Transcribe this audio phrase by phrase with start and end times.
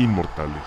[0.00, 0.62] inmortales.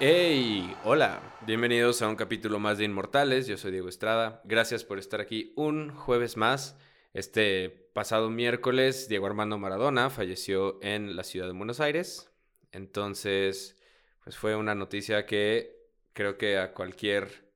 [0.00, 0.74] ¡Hey!
[0.84, 3.46] Hola, bienvenidos a un capítulo más de Inmortales.
[3.46, 4.40] Yo soy Diego Estrada.
[4.44, 6.78] Gracias por estar aquí un jueves más.
[7.12, 12.32] Este pasado miércoles, Diego Armando Maradona falleció en la ciudad de Buenos Aires.
[12.72, 13.76] Entonces,
[14.24, 15.76] pues fue una noticia que
[16.14, 17.52] creo que a cualquier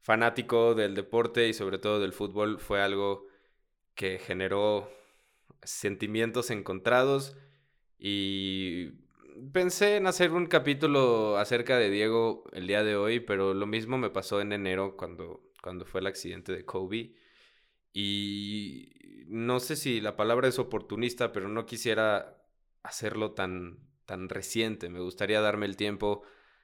[0.00, 3.26] fanático del deporte y sobre todo del fútbol fue algo
[3.96, 4.88] que generó
[5.64, 7.36] sentimientos encontrados
[8.00, 8.92] y
[9.52, 13.98] pensé en hacer un capítulo acerca de Diego el día de hoy, pero lo mismo
[13.98, 17.14] me pasó en enero cuando, cuando fue el accidente de Kobe.
[17.92, 22.42] Y no sé si la palabra es oportunista, pero no quisiera
[22.82, 24.88] hacerlo tan, tan reciente.
[24.88, 26.22] Me gustaría darme el tiempo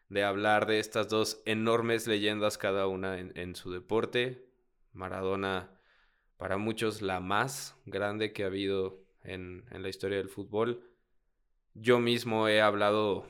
[0.08, 4.48] de hablar de estas dos enormes leyendas, cada una en, su deporte.
[4.92, 5.78] Maradona,
[6.38, 10.95] para muchos, la más grande que ha habido en, en la historia del fútbol.
[11.78, 13.26] Yo mismo he hablado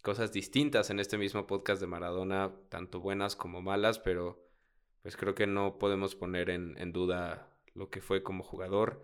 [0.00, 4.40] cosas distintas en este mismo podcast de Maradona, tanto buenas como malas, pero
[5.02, 9.02] pues creo que no podemos poner en, duda lo que fue como jugador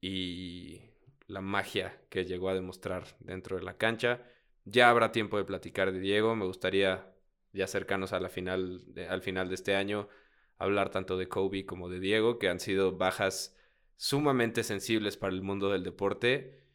[0.00, 0.80] y
[1.26, 4.22] la magia que llegó a demostrar dentro de la cancha.
[4.64, 6.34] Ya habrá tiempo de platicar de Diego.
[6.34, 7.12] Me gustaría,
[7.52, 10.08] ya cercanos a la final al final de este año,
[10.56, 13.54] hablar tanto de Kobe como de Diego, que han sido bajas
[13.96, 16.67] sumamente sensibles para el mundo del deporte,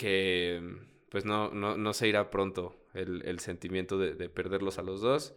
[0.00, 0.62] que
[1.10, 5.34] pues no, no, se irá pronto el, sentimiento de, de, perderlos a los dos.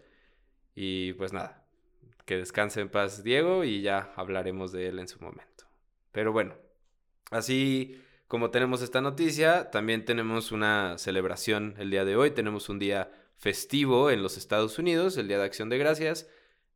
[0.74, 1.66] Y pues nada,
[2.26, 5.66] que descanse en paz Diego y ya hablaremos de él en su momento.
[6.14, 6.56] Pero bueno,
[7.30, 12.32] así como tenemos esta noticia, también tenemos una celebración el día de hoy.
[12.32, 16.30] Tenemos un día festivo en los Estados Unidos, el Día de Acción de Gracias,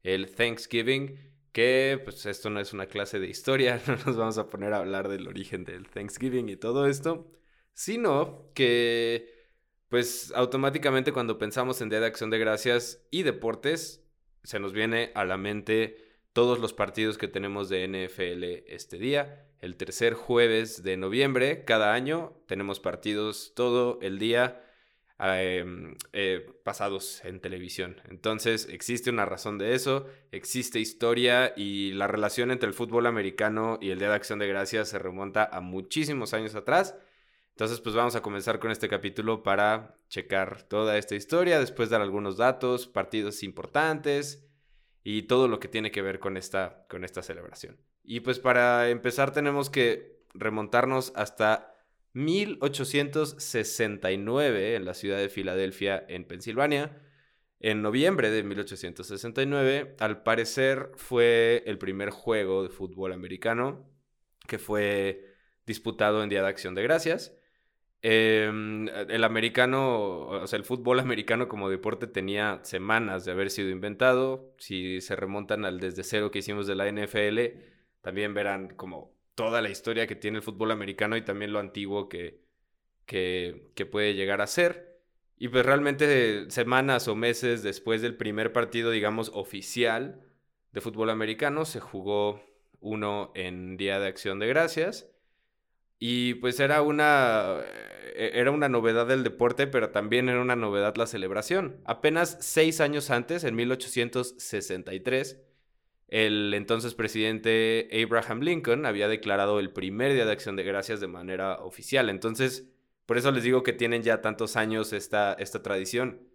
[0.04, 1.18] el Thanksgiving,
[1.54, 4.80] que pues esto no es una clase de historia, no nos vamos a poner a
[4.80, 7.32] hablar del origen del Thanksgiving y todo esto,
[7.78, 9.38] sino que
[9.88, 14.04] pues automáticamente cuando pensamos en Día de Acción de Gracias y deportes,
[14.44, 15.98] se nos viene a la mente
[16.34, 21.94] todos los partidos que tenemos de NFL este día el tercer jueves de noviembre cada
[21.94, 22.34] año.
[22.48, 24.64] Tenemos partidos todo el día
[25.20, 28.02] em, eh, pasados en televisión.
[28.10, 33.80] Entonces existe una razón de eso, existe historia y la relación entre el fútbol americano
[33.82, 36.96] y el Día de Acción de Gracias se remonta a muchísimos años atrás.
[37.58, 42.02] Entonces, pues vamos a comenzar con este capítulo para checar toda esta historia, después dar
[42.02, 44.48] algunos datos, partidos importantes
[45.04, 47.82] y todo lo que tiene que ver con esta, con esta celebración.
[48.04, 51.74] Y pues para empezar tenemos que remontarnos hasta
[52.14, 57.02] 1869 en la ciudad de Filadelfia, en Pensilvania.
[57.60, 63.90] En noviembre de 1869, al parecer fue el primer juego de fútbol americano
[64.48, 65.34] que fue
[65.66, 67.34] disputado en Día de Acción de Gracias.
[68.02, 73.70] Em, el americano, o sea, el fútbol americano como deporte tenía semanas de haber sido
[73.70, 74.54] inventado.
[74.60, 77.40] Si se remontan al desde cero que hicimos de la NFL,
[78.02, 82.10] también verán como toda la historia que tiene el fútbol americano y también lo antiguo
[82.10, 82.42] que,
[83.06, 85.02] que, puede llegar a ser.
[85.38, 90.22] Y pues realmente semanas o meses después del primer partido, digamos, oficial
[90.72, 92.42] de fútbol americano, se jugó
[92.80, 95.10] uno en Día de Acción de Gracias.
[96.00, 97.58] Y pues era una,
[98.16, 101.82] e, era una novedad del deporte, pero también era una novedad la celebración.
[101.86, 105.42] Apenas seis años antes, en 1863,
[106.08, 111.08] el entonces presidente Abraham Lincoln había declarado el primer Día de Acción de Gracias de
[111.08, 112.10] manera oficial.
[112.10, 112.70] Entonces,
[113.06, 116.28] por eso les digo que tienen ya tantos años esta, esta tradición.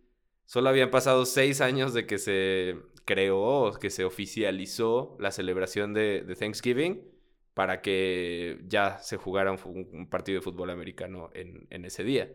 [0.47, 6.37] Solo habían pasado seis años de que se creó, que se oficializó la celebración de,
[6.39, 7.03] Thanksgiving
[7.55, 12.33] para que ya se jugara un, partido de fútbol americano en, ese día.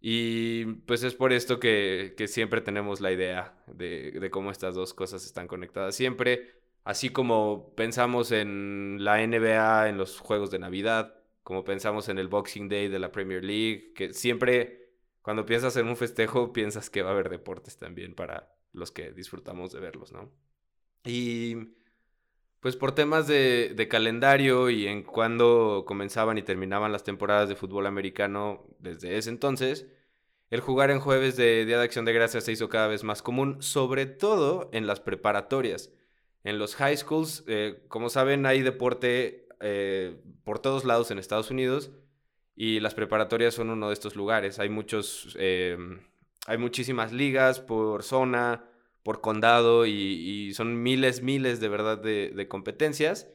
[0.00, 4.94] Y pues es por esto que, siempre tenemos la idea de, de, cómo estas dos
[4.94, 6.54] cosas están conectadas siempre.
[6.84, 12.28] Así como pensamos en la NBA en los juegos de Navidad, como pensamos en el
[12.28, 14.88] Boxing Day de la Premier League, que siempre
[15.22, 19.12] cuando piensas en un festejo piensas que va a haber deportes también para los que
[19.12, 20.32] disfrutamos de verlos, ¿no?
[21.04, 21.74] Y
[22.60, 27.86] pues por temas de, calendario y en cuando comenzaban y terminaban las temporadas de fútbol
[27.86, 29.86] americano desde ese entonces,
[30.50, 33.22] el jugar en jueves de Día de Acción de Gracias se hizo cada vez más
[33.22, 35.92] común, sobre todo en las preparatorias
[36.44, 41.50] en los high schools, eh, como saben, hay deporte eh, por todos lados en Estados
[41.50, 41.90] Unidos
[42.56, 44.58] y las preparatorias son uno de estos lugares.
[44.58, 46.00] Hay muchos, em,
[46.46, 48.64] hay muchísimas ligas por zona,
[49.08, 53.32] por condado y, son miles, miles de verdad de, competencias.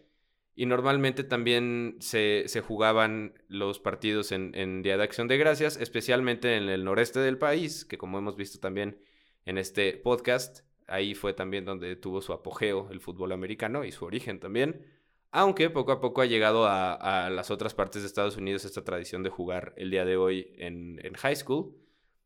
[0.53, 6.69] Y normalmente también se, jugaban los partidos en, Día de Acción de Gracias, especialmente en
[6.69, 8.99] el noreste del país, que como hemos visto también
[9.47, 14.05] en este podcast, ahí fue también donde tuvo su apogeo el fútbol americano y su
[14.05, 14.85] origen también.
[15.31, 19.23] Aunque poco a poco ha llegado a, las otras partes de Estados Unidos esta tradición
[19.23, 21.82] de jugar el día de hoy en high school.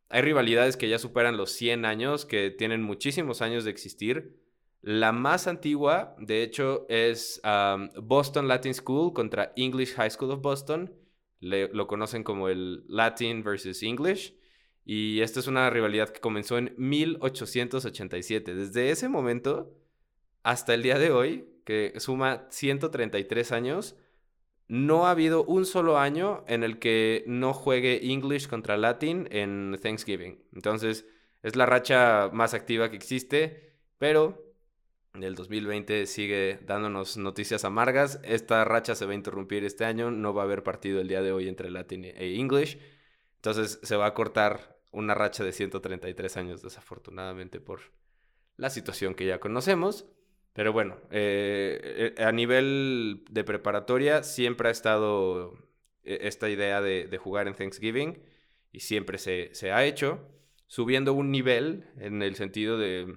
[0.10, 4.38] Hay rivalidades que ya superan los 100 años, que tienen muchísimos años de existir
[4.82, 7.42] la más antigua, de hecho, es
[8.02, 10.94] Boston Latin School contra English High School of Boston.
[11.40, 14.34] lo conocen como el Latin versus English.
[14.86, 18.56] Y esta es una rivalidad que comenzó en 1887.
[18.56, 19.76] Desde ese momento
[20.44, 23.98] hasta el día de hoy, que suma 133 años,
[24.68, 29.78] no ha habido un solo año en el que no juegue English contra Latin en
[29.82, 30.44] Thanksgiving.
[30.54, 31.06] Entonces,
[31.42, 34.48] es la racha más activa que existe, pero
[35.14, 38.20] el 2020 sigue dándonos noticias amargas.
[38.24, 40.12] Esta racha se va a interrumpir este año.
[40.12, 42.78] No va a haber partido el día de hoy entre Latin e English.
[43.36, 47.80] Entonces se va a cortar una racha de 133 años, desafortunadamente, por
[48.58, 50.06] la situación que ya conocemos.
[50.58, 55.54] Pero bueno, eh, eh, a nivel de preparatoria siempre ha estado
[56.04, 58.20] eh, esta idea de, jugar en Thanksgiving
[58.74, 60.20] y siempre se, se ha hecho,
[60.68, 63.16] subiendo un nivel en el sentido de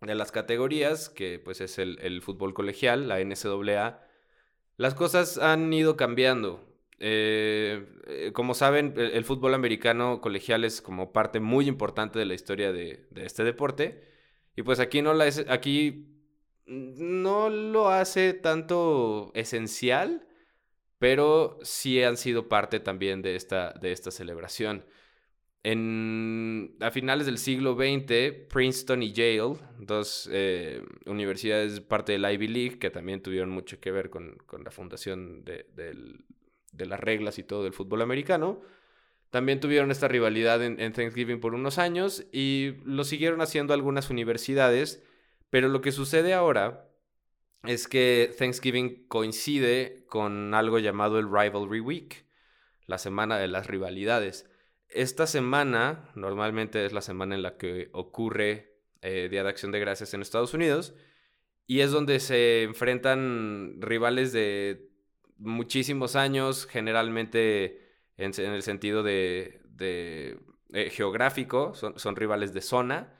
[0.00, 4.00] de las categorías, que pues es el, fútbol colegial, la NCAA,
[4.76, 6.64] las cosas han ido cambiando.
[6.98, 12.34] Eh, eh, como saben, el, fútbol americano colegial es como parte muy importante de la
[12.34, 14.02] historia de, este deporte.
[14.54, 16.15] Y pues aquí no, la aquí
[16.66, 20.26] no lo hace tanto esencial,
[20.98, 24.84] pero sí han sido parte también de esta, de esta celebración.
[25.68, 32.32] En, a finales del siglo XX, Princeton y Yale, dos eh, universidades parte de la
[32.32, 35.66] Ivy League, que también tuvieron mucho que ver con, la fundación de,
[36.78, 38.60] las reglas y todo del fútbol americano,
[39.30, 45.02] también tuvieron esta rivalidad en, Thanksgiving por unos años y lo siguieron haciendo algunas universidades,
[45.56, 46.86] pero lo que sucede ahora
[47.64, 52.26] es que Thanksgiving coincide con algo llamado el Rivalry Week,
[52.84, 54.46] la semana de las rivalidades.
[54.90, 59.80] Esta semana normalmente es la semana en la que ocurre eh, Día de Acción de
[59.80, 60.92] Gracias en Estados Unidos
[61.66, 64.90] y es donde se enfrentan rivales de
[65.38, 73.18] muchísimos años, generalmente en, el sentido de, eh, geográfico, son, rivales de zona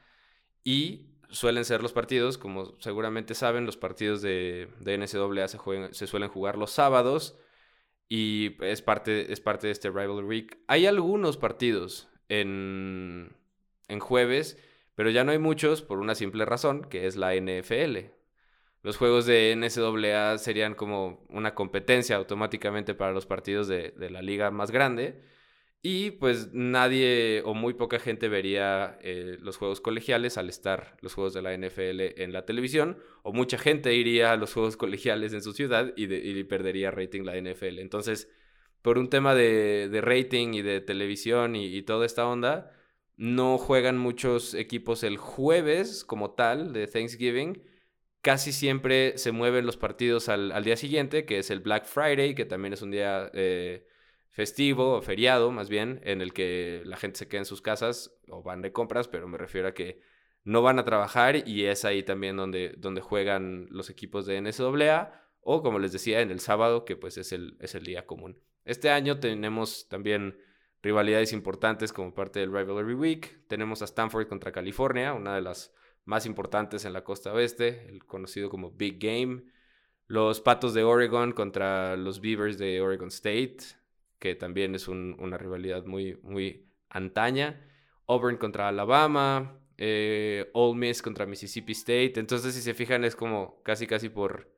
[0.64, 5.58] y suelen ser los partidos, como seguramente saben, los partidos de, de NCAA se,
[5.92, 7.38] se suelen jugar los sábados
[8.08, 10.48] y es parte, es parte de este Rivalry.
[10.68, 13.36] Hay algunos partidos en,
[13.88, 14.58] en jueves,
[14.94, 18.10] pero ya no hay muchos por una simple razón, que es la NFL.
[18.82, 24.22] Los juegos de NCAA serían como una competencia automáticamente para los partidos de, de la
[24.22, 25.20] liga más grande
[25.88, 31.14] y pues nadie o muy poca gente vería eh, los juegos colegiales al estar los
[31.14, 35.32] juegos de la NFL en la televisión, o mucha gente iría a los juegos colegiales
[35.32, 37.78] en su ciudad y, perdería rating la NFL.
[37.78, 38.28] Entonces,
[38.82, 42.72] por un tema de, rating y de televisión y, toda esta onda,
[43.16, 47.62] no juegan muchos equipos el jueves como tal de Thanksgiving.
[48.22, 52.44] Casi siempre se mueven los partidos al, día siguiente, que es el Black Friday, que
[52.44, 53.30] también es un día...
[53.34, 53.86] Eh,
[54.36, 58.14] festivo o feriado más bien, en el que la gente se queda en sus casas
[58.28, 60.02] o van de compras, pero me refiero a que
[60.44, 65.22] no van a trabajar y es ahí también donde, donde juegan los equipos de NSAA
[65.40, 68.38] o como les decía en el sábado que pues es el, es el día común.
[68.66, 70.38] Este año tenemos también
[70.82, 73.48] rivalidades importantes como parte del Rivalry Week.
[73.48, 75.72] Tenemos a Stanford contra California, una de las
[76.04, 79.44] más importantes en la costa oeste, el conocido como Big Game.
[80.08, 83.85] Los Patos de Oregon contra los Beavers de Oregon State
[84.18, 87.62] que también es una rivalidad muy, muy antaña.
[88.06, 92.14] Auburn contra Alabama, eh, Ole Miss contra Mississippi State.
[92.16, 94.50] Entonces, si se fijan, es como casi, casi por,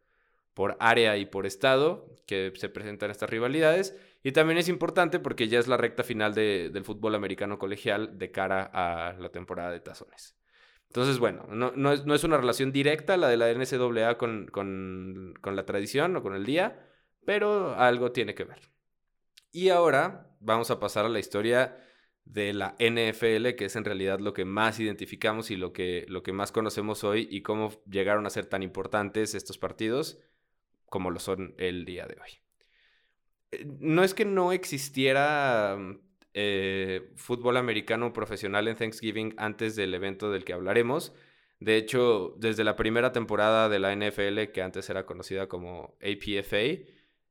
[0.55, 3.97] por área y por estado que se presentan estas rivalidades.
[4.23, 8.31] Y también es importante porque ya es la recta final del fútbol americano colegial de
[8.31, 10.37] cara a la temporada de tazones.
[10.88, 14.47] Entonces, bueno, no, no, es, no es, una relación directa la de la NCAA con,
[14.47, 16.87] con, con la tradición o con el día,
[17.27, 18.59] pero algo tiene que ver.
[19.50, 21.76] Y ahora vamos a pasar a la historia
[22.25, 26.23] de la NFL, que es en realidad lo que más identificamos y lo que, lo
[26.23, 30.19] que más conocemos hoy y cómo llegaron a ser tan importantes estos partidos
[30.87, 32.31] como lo son el día de hoy.
[33.50, 36.00] Eh, no es que no existiera mm,
[36.35, 41.14] eh, fútbol americano profesional en Thanksgiving antes del evento del que hablaremos.
[41.61, 46.85] De hecho, desde la primera temporada de la NFL, que antes era conocida como APFA,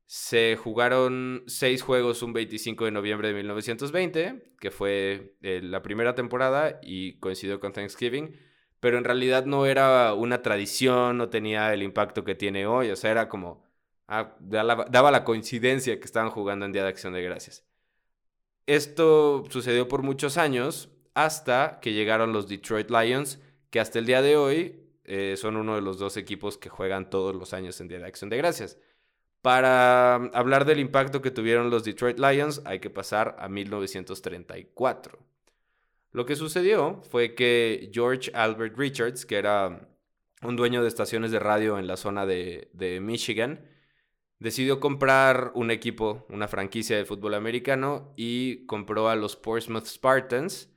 [0.08, 6.16] se jugaron seis juegos un 25 de noviembre de 1920, que fue eh, la primera
[6.16, 8.34] temporada y coincidió con Thanksgiving,
[8.80, 12.96] pero en realidad no era una tradición, no tenía el impacto que tiene hoy, o
[12.96, 13.66] sea, era como,
[14.08, 17.66] ah, daba la coincidencia que estaban jugando en Día de Acción de Gracias.
[18.66, 24.22] Esto sucedió por muchos años hasta que llegaron los Detroit Lions, que hasta el día
[24.22, 27.90] de hoy eh, son uno de los dos equipos que juegan todos los años en
[27.90, 28.78] Día de Acción de Gracias.
[29.48, 35.20] Para hablar del impacto que tuvieron los Detroit Lions, hay que pasar a 1934.
[36.12, 39.88] Lo que sucedió fue que George Albert Richards, que era
[40.42, 43.66] un dueño de estaciones de radio en la zona de, de Michigan,
[44.40, 50.70] decidió comprar un equipo, una franquicia de fútbol americano y compró a los Portsmouth Spartans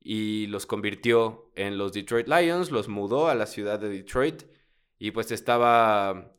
[0.00, 4.42] y los convirtió en los Detroit Lions, los mudó a la ciudad de Detroit
[4.98, 6.35] y pues estaba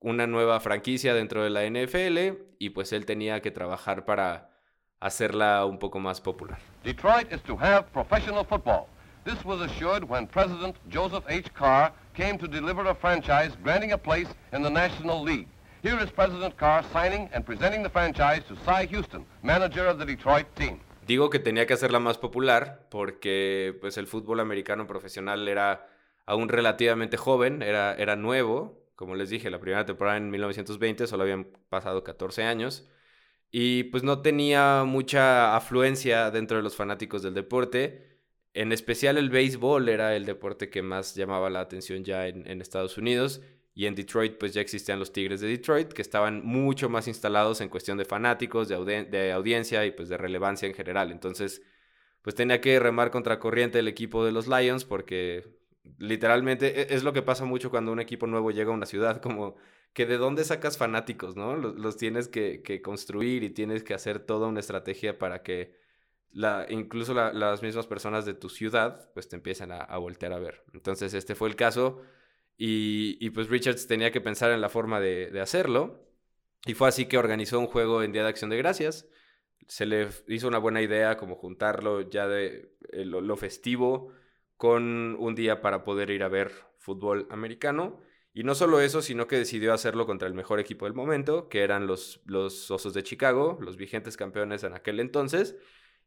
[0.00, 4.50] una nueva franquicia dentro de la NFL y pues él tenía que trabajar para
[4.98, 6.58] hacerla un poco más popular.
[6.82, 8.86] Detroit is to have professional football.
[9.24, 11.52] This was assured when President Joseph H.
[11.52, 15.46] Carr came to deliver a franchise granting a place in the National League.
[15.82, 20.06] Here is President Carr signing and presenting the franchise to Cy Houston, manager of the
[20.06, 20.80] Detroit team.
[21.06, 25.86] Digo que tenía que hacerla más popular porque pues el fútbol americano profesional era
[26.24, 31.22] aún relativamente joven, era, era nuevo, como les dije, la primera temporada en 1920 solo
[31.22, 32.86] habían pasado 14 años
[33.50, 38.20] y pues no tenía mucha afluencia dentro de los fanáticos del deporte.
[38.52, 42.98] En especial el béisbol era el deporte que más llamaba la atención ya en, Estados
[42.98, 43.40] Unidos.
[43.72, 47.62] Y en Detroit pues ya existían los Tigres de Detroit que estaban mucho más instalados
[47.62, 51.10] en cuestión de fanáticos, de, de audiencia y pues de relevancia en general.
[51.10, 51.62] Entonces
[52.20, 55.58] pues tenía que remar contra corriente el equipo de los Lions porque
[55.98, 59.20] literalmente e, es lo que pasa mucho cuando un equipo nuevo llega a una ciudad,
[59.20, 59.56] como
[59.92, 61.56] que de dónde sacas fanáticos, ¿no?
[61.56, 65.78] Los, tienes que, construir y tienes que hacer toda una estrategia para que
[66.32, 70.64] la, incluso las mismas personas de tu ciudad pues te empiecen a, voltear a ver.
[70.74, 72.02] Entonces este fue el caso
[72.56, 76.06] y, pues Richards tenía que pensar en la forma de, hacerlo
[76.66, 79.08] y fue así que organizó un juego en Día de Acción de Gracias.
[79.66, 84.12] Se le hizo una buena idea como juntarlo ya de eh, lo festivo
[84.60, 87.98] con un día para poder ir a ver fútbol americano.
[88.34, 91.62] Y no solo eso, sino que decidió hacerlo contra el mejor equipo del momento, que
[91.62, 95.56] eran los, los Osos de Chicago, los vigentes campeones en aquel entonces.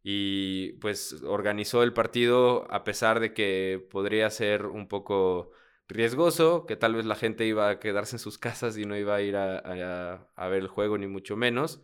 [0.04, 5.50] Y pues organizó el partido a pesar de que podría ser un poco
[5.88, 9.16] riesgoso, que tal vez la gente iba a quedarse en sus casas y no iba
[9.16, 11.82] a ir a, a ver el juego ni mucho menos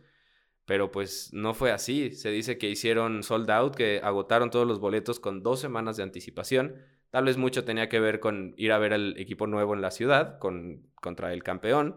[0.70, 2.12] pero pues no fue así.
[2.12, 6.04] Se dice que hicieron sold out, que agotaron todos los boletos con dos semanas de
[6.04, 6.76] anticipación.
[7.10, 9.90] Tal vez mucho tenía que ver con ir a ver al equipo nuevo en la
[9.90, 11.96] ciudad con, contra el campeón.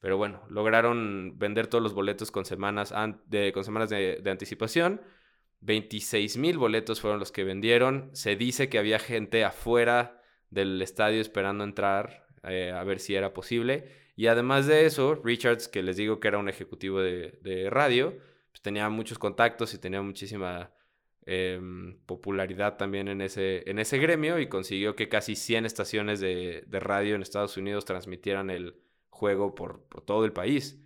[0.00, 2.92] Pero bueno, lograron vender todos los boletos con semanas,
[3.24, 5.00] de, con semanas de, anticipación.
[5.62, 8.10] 26 mil boletos fueron los que vendieron.
[8.12, 13.32] Se dice que había gente afuera del estadio esperando entrar eh, a ver si era
[13.32, 14.09] posible.
[14.20, 18.18] Y además de eso, Richards, que les digo que era un ejecutivo de, radio,
[18.50, 20.74] pues tenía muchos contactos y tenía muchísima
[21.24, 26.66] em, popularidad también en ese, en ese gremio y consiguió que casi 100 estaciones de,
[26.70, 28.74] radio en Estados Unidos transmitieran el
[29.08, 30.78] juego por, todo el país.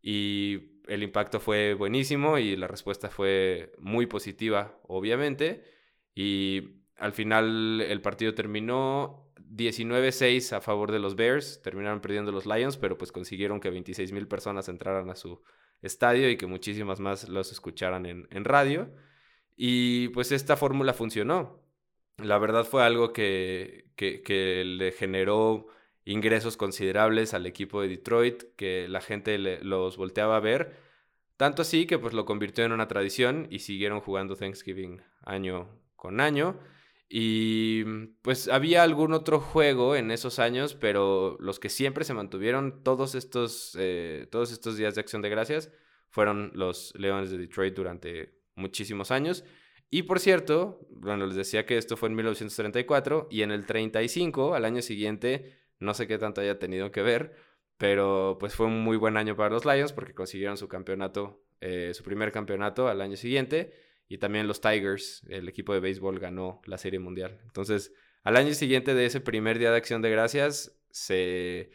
[0.00, 5.64] Y el impacto fue buenísimo y la respuesta fue muy positiva, obviamente.
[6.14, 12.46] Y al final el partido terminó 19-6 a favor de los Bears, terminaron perdiendo los
[12.46, 15.42] Lions, pero pues consiguieron que 26 mil personas entraran a su
[15.82, 18.90] estadio y que muchísimas más los escucharan en, radio.
[19.56, 21.62] Y pues esta fórmula funcionó.
[22.18, 25.66] La verdad fue algo que, que, le generó
[26.04, 30.76] ingresos considerables al equipo de Detroit, que la gente los volteaba a ver.
[31.36, 36.20] Tanto así que pues lo convirtió en una tradición y siguieron jugando Thanksgiving año con
[36.20, 36.58] año.
[37.08, 42.14] Y mm, pues había algún otro juego en esos años, pero los que siempre se
[42.14, 45.70] mantuvieron todos estos, eh, todos estos días de acción de gracias
[46.08, 49.44] fueron los Leones de Detroit durante muchísimos años.
[49.88, 54.54] Y por cierto, bueno, les decía que esto fue en 1934 y en el 35,
[54.54, 57.36] al año siguiente, no sé qué tanto haya tenido que ver,
[57.76, 61.92] pero pues fue un muy buen año para los Lions porque consiguieron su campeonato, eh,
[61.94, 63.72] su primer campeonato al año siguiente
[64.08, 67.40] y también los Tigers, el equipo de béisbol, ganó la Serie Mundial.
[67.44, 71.70] Entonces, al año siguiente de ese primer día de acción de gracias, se,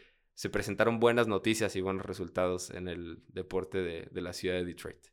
[0.51, 5.07] presentaron buenas noticias y buenos resultados en el deporte de, la ciudad de Detroit.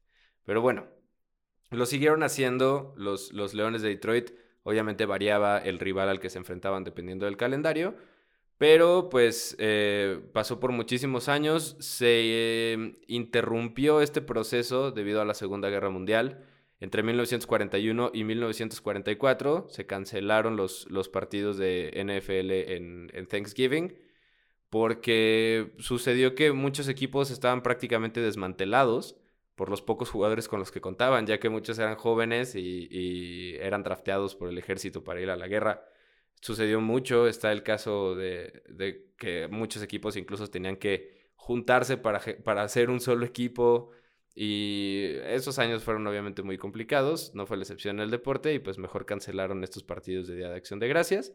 [0.44, 0.88] Pero bueno,
[1.70, 4.30] lo siguieron haciendo los, los Leones de Detroit
[4.68, 7.94] Obviamente variaba el rival al que se enfrentaban dependiendo del calendario.
[8.58, 15.32] Pero pues eh, pasó por muchísimos años, se em, interrumpió este proceso debido a la
[15.32, 16.44] Segunda Guerra Mundial.
[16.80, 23.96] Entre 1941 y 1944 se cancelaron los, los partidos de NFL en, Thanksgiving
[24.70, 29.16] porque sucedió que muchos equipos estaban prácticamente desmantelados
[29.56, 33.82] por los pocos jugadores con los que contaban, ya que muchos eran jóvenes y, eran
[33.82, 35.82] drafteados por el ejército para ir a la guerra
[36.40, 37.26] sucedió mucho.
[37.26, 43.00] Está el caso de, que muchos equipos incluso tenían que juntarse para, para hacer un
[43.00, 43.90] solo equipo.
[44.40, 48.60] Y esos años fueron obviamente muy complicados, no fue la excepción en el deporte y
[48.60, 51.32] pues mejor cancelaron estos partidos de Día de Acción de Gracias.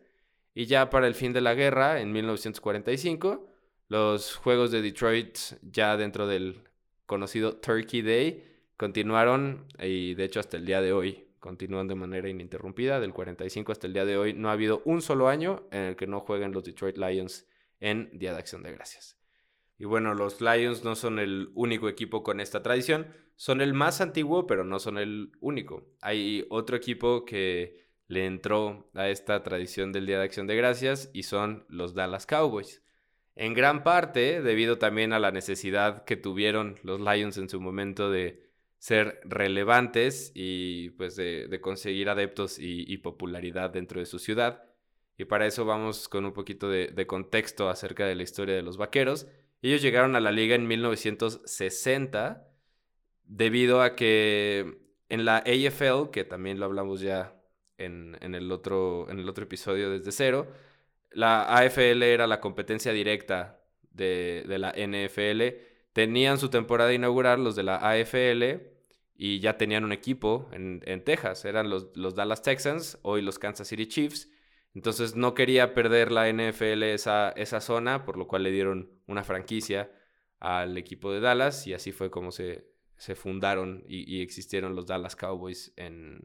[0.54, 3.46] Y ya para el fin de la guerra, en 1945,
[3.90, 6.62] los Juegos de Detroit, ya dentro del
[7.06, 8.42] conocido Turkey Day,
[8.78, 13.02] continuaron y de hecho hasta el día de hoy continúan de manera ininterrumpida.
[13.02, 15.96] Del 45 hasta el día de hoy no ha habido un solo año en el
[15.98, 17.46] que no jueguen los Detroit Lions
[17.82, 19.23] en Día de Acción de Gracias.
[19.78, 24.02] Y bueno, los Lions no son el único equipo con esta tradición, son el más
[24.02, 25.86] antiguo, pero no son el único.
[26.02, 31.10] Hay otro equipo que le entró a esta tradición del Día de Acción de Gracias
[31.14, 32.82] y son los Dallas Cowboys.
[33.36, 38.12] En gran parte debido también a la necesidad que tuvieron los Lions en su momento
[38.12, 38.44] de
[38.78, 44.66] ser relevantes y pues de, conseguir adeptos y, popularidad dentro de su ciudad.
[45.18, 48.62] Y para eso vamos con un poquito de, de, contexto acerca de la historia de
[48.62, 49.28] los vaqueros.
[49.64, 52.48] Ellos llegaron a la liga en 1960
[53.24, 54.78] debido a que
[55.10, 57.36] en la AFL, que también lo hablamos ya
[57.78, 60.48] en, el, otro, en el otro episodio desde cero,
[61.12, 65.58] la AFL era la competencia directa de, de la NFL.
[65.94, 68.74] Tenían su temporada inaugural los de la AFL
[69.16, 73.68] y ya tenían un equipo en, Texas, eran los, los, Dallas Texans, hoy los Kansas
[73.68, 74.30] City Chiefs.
[74.74, 79.24] Entonces no quería perder la NFL esa, esa zona, por lo cual le dieron una
[79.24, 79.92] franquicia
[80.40, 85.16] al equipo de Dallas y así fue como se, se fundaron y, existieron los Dallas
[85.16, 86.20] Cowboys en,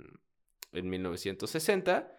[0.73, 2.15] en 1960.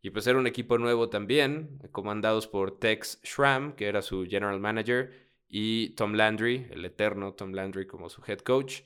[0.00, 4.60] Y pues era un equipo nuevo también, comandados por Tex Schramm, que era su general
[4.60, 8.82] manager, y Tom Landry, el eterno Tom Landry como su head coach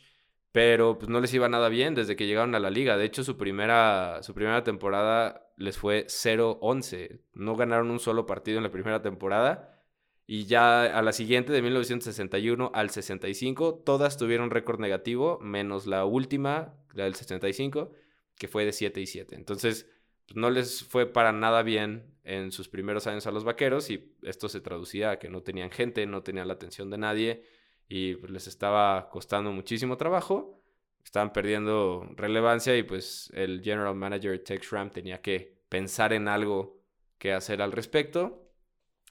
[0.53, 2.97] pero pues no les iba nada bien desde que llegaron a la liga.
[2.97, 7.21] De hecho, su primera, su primera temporada les fue 0-11.
[7.35, 9.75] No ganaron un solo partido en la primera temporada.
[10.27, 16.05] Y ya a la siguiente, de 1961 al 65, todas tuvieron récord negativo, menos la
[16.05, 17.93] última, la del 65,
[18.37, 19.35] que fue de 7 y 7.
[19.35, 19.91] Entonces,
[20.27, 24.15] pues, no les fue para nada bien en sus primeros años a los vaqueros y
[24.23, 27.43] esto se traducía a que no tenían gente, no tenían la atención de nadie
[27.89, 30.58] y pues, les estaba costando muchísimo trabajo,
[31.09, 36.83] estaban perdiendo relevancia y pues el general manager Tex Ram tenía que pensar en algo
[37.17, 38.53] que hacer al respecto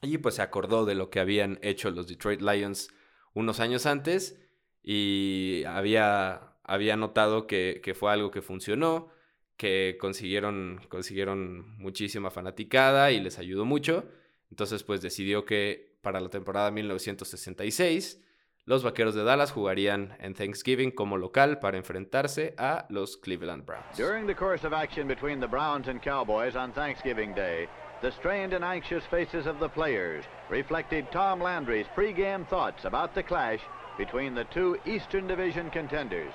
[0.03, 2.89] y pues se acordó de lo que habían hecho los Detroit Lions
[3.33, 4.39] unos años antes
[4.83, 9.09] y había, había notado que, que fue algo que funcionó,
[9.57, 14.07] que consiguieron, consiguieron muchísima fanaticada y les ayudó mucho.
[14.51, 18.23] Entonces pues decidió que para la temporada 1966
[18.67, 23.97] los Vaqueros de Dallas jugarían en Thanksgiving como local para enfrentarse a los Cleveland Browns.
[23.97, 27.69] During the course of action between the Browns and Cowboys on Thanksgiving Day,
[28.01, 33.23] the strained and anxious faces of the players reflected Tom Landry's pregame thoughts about the
[33.23, 33.61] clash
[33.97, 36.33] between the two Eastern Division contenders.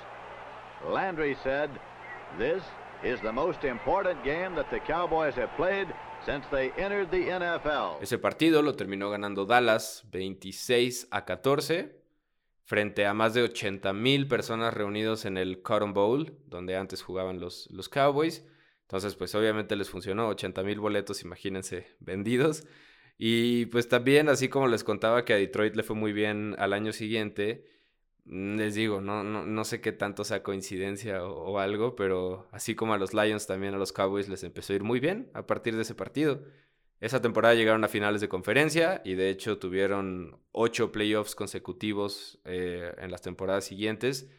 [0.87, 1.69] Landry said,
[2.39, 2.63] This
[3.03, 5.87] is the most important game that the Cowboys have played
[6.25, 8.01] since they entered the NFL.
[8.01, 12.02] Ese partido lo terminó ganando Dallas 26 a 14
[12.73, 17.39] frente a más de 80 mil personas reunidos en el Cotton Bowl, donde antes jugaban
[17.39, 18.43] los, los Cowboys.
[18.81, 22.65] Entonces, pues obviamente les funcionó, 80 mil boletos, imagínense, vendidos.
[23.15, 26.73] Y pues también, así como les contaba que a Detroit le fue muy bien al
[26.73, 27.63] año siguiente,
[28.25, 32.47] mm, les digo, no, no, no sé qué tanto sea coincidencia o, o, algo, pero
[32.51, 35.29] así como a los Lions, también a los Cowboys les empezó a ir muy bien
[35.35, 36.43] a partir de ese partido.
[37.03, 42.95] Esa temporada llegaron a finales de conferencia y de hecho tuvieron ocho playoffs consecutivos eh,
[42.97, 44.31] en las temporadas siguientes.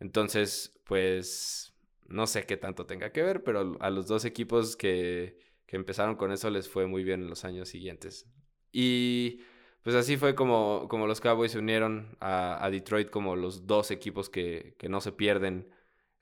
[0.00, 1.76] Entonces, pues
[2.08, 6.32] no sé qué tanto tenga que ver, pero a los dos equipos que, empezaron con
[6.32, 8.26] eso les fue muy bien en los años siguientes.
[8.72, 9.42] Y
[9.84, 14.28] pues así fue como, como los Cowboys se unieron a, Detroit como los dos equipos
[14.28, 15.70] que, que no se pierden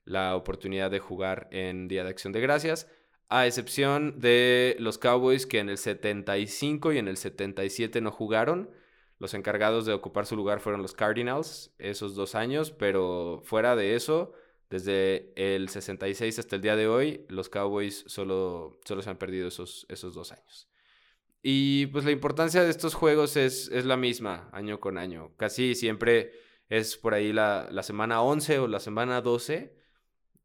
[0.05, 2.87] la oportunidad de jugar en Día de Acción de Gracias
[3.29, 8.69] a excepción de los Cowboys que en el 75 y en el 77 no jugaron.
[9.19, 13.95] Los encargados de ocupar su lugar fueron los Cardinals esos dos años, pero fuera de
[13.95, 14.33] eso,
[14.69, 19.47] Desde el 66 hasta el día de hoy, los Cowboys solo, solo se han perdido
[19.47, 20.67] esos, esos dos años.
[21.41, 25.31] Y pues la importancia de estos juegos es, es la misma año con año.
[25.37, 26.33] Casi siempre
[26.67, 29.73] es por ahí la, la semana 11 o la semana 12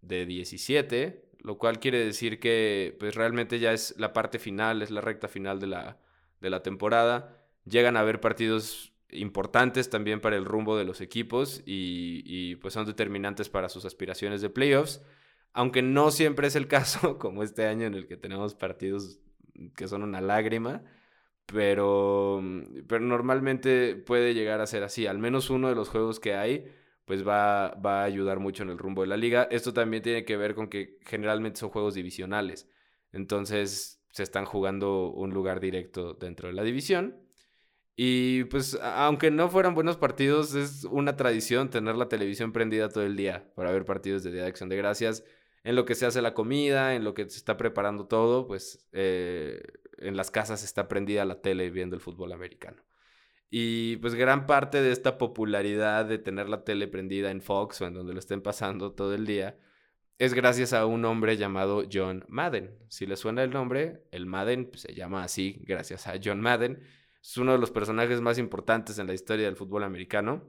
[0.02, 4.90] de 17, lo cual quiere decir que pues realmente ya es la parte final, es
[4.90, 5.98] la recta final de la,
[6.40, 7.36] de la temporada.
[7.64, 12.74] Llegan a haber partidos importantes también para el rumbo de los equipos y, y, pues
[12.74, 15.02] son determinantes para sus aspiraciones de playoffs,
[15.52, 19.18] aunque no siempre es el caso, como este año en el que tenemos partidos
[19.76, 20.82] que son una lágrima,
[21.46, 22.42] pero,
[22.86, 26.72] pero normalmente puede llegar a ser así, al menos uno de los juegos que hay
[27.04, 29.48] pues va, va a ayudar mucho en el rumbo de la liga.
[29.50, 32.68] Esto también tiene que ver con que generalmente son juegos divisionales,
[33.12, 37.22] entonces se están jugando un lugar directo dentro de la división
[37.96, 43.04] y pues aunque no fueran buenos partidos, es una tradición tener la televisión prendida todo
[43.04, 45.24] el día para ver partidos de Día de Acción de Gracias.
[45.64, 48.88] En lo que se hace la comida, en lo que se está preparando todo, pues
[48.92, 49.62] eh,
[49.98, 52.82] en las casas está prendida la tele viendo el fútbol americano.
[53.54, 57.86] Y pues gran parte de esta popularidad de tener la tele prendida en Fox o
[57.86, 59.58] en donde lo estén pasando todo el día
[60.18, 62.78] es gracias a un hombre llamado John Madden.
[62.88, 66.82] Si le suena el nombre, el Madden pues, se llama así gracias a John Madden
[67.22, 70.42] es uno de los personajes más importantes en la historia del fútbol americano.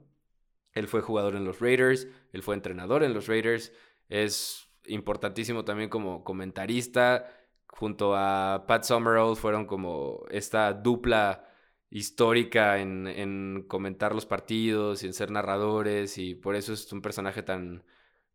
[0.72, 3.72] Él fue jugador en los Raiders, él fue entrenador en los Raiders,
[4.08, 7.26] es importantísimo también como comentarista.
[7.68, 11.48] Junto a Pat Summerall fueron como esta dupla
[11.94, 17.00] histórica en, en, comentar los partidos y en ser narradores y por eso es un
[17.00, 17.84] personaje tan,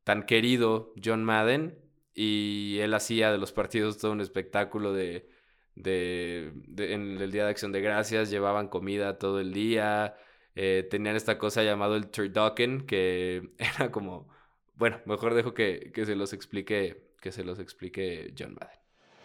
[0.03, 1.77] tan querido, John Madden,
[2.15, 5.29] y él hacía de los partidos todo un espectáculo de
[5.79, 10.15] de, en el Día de Acción de Gracias, llevaban comida todo el día,
[10.55, 14.27] eh, tenían esta cosa llamado el turducken, que era como,
[14.75, 18.79] bueno, mejor dejo que, que se los explique, que se los explique John Madden.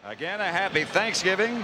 [0.05, 1.62] Again, a happy Thanksgiving.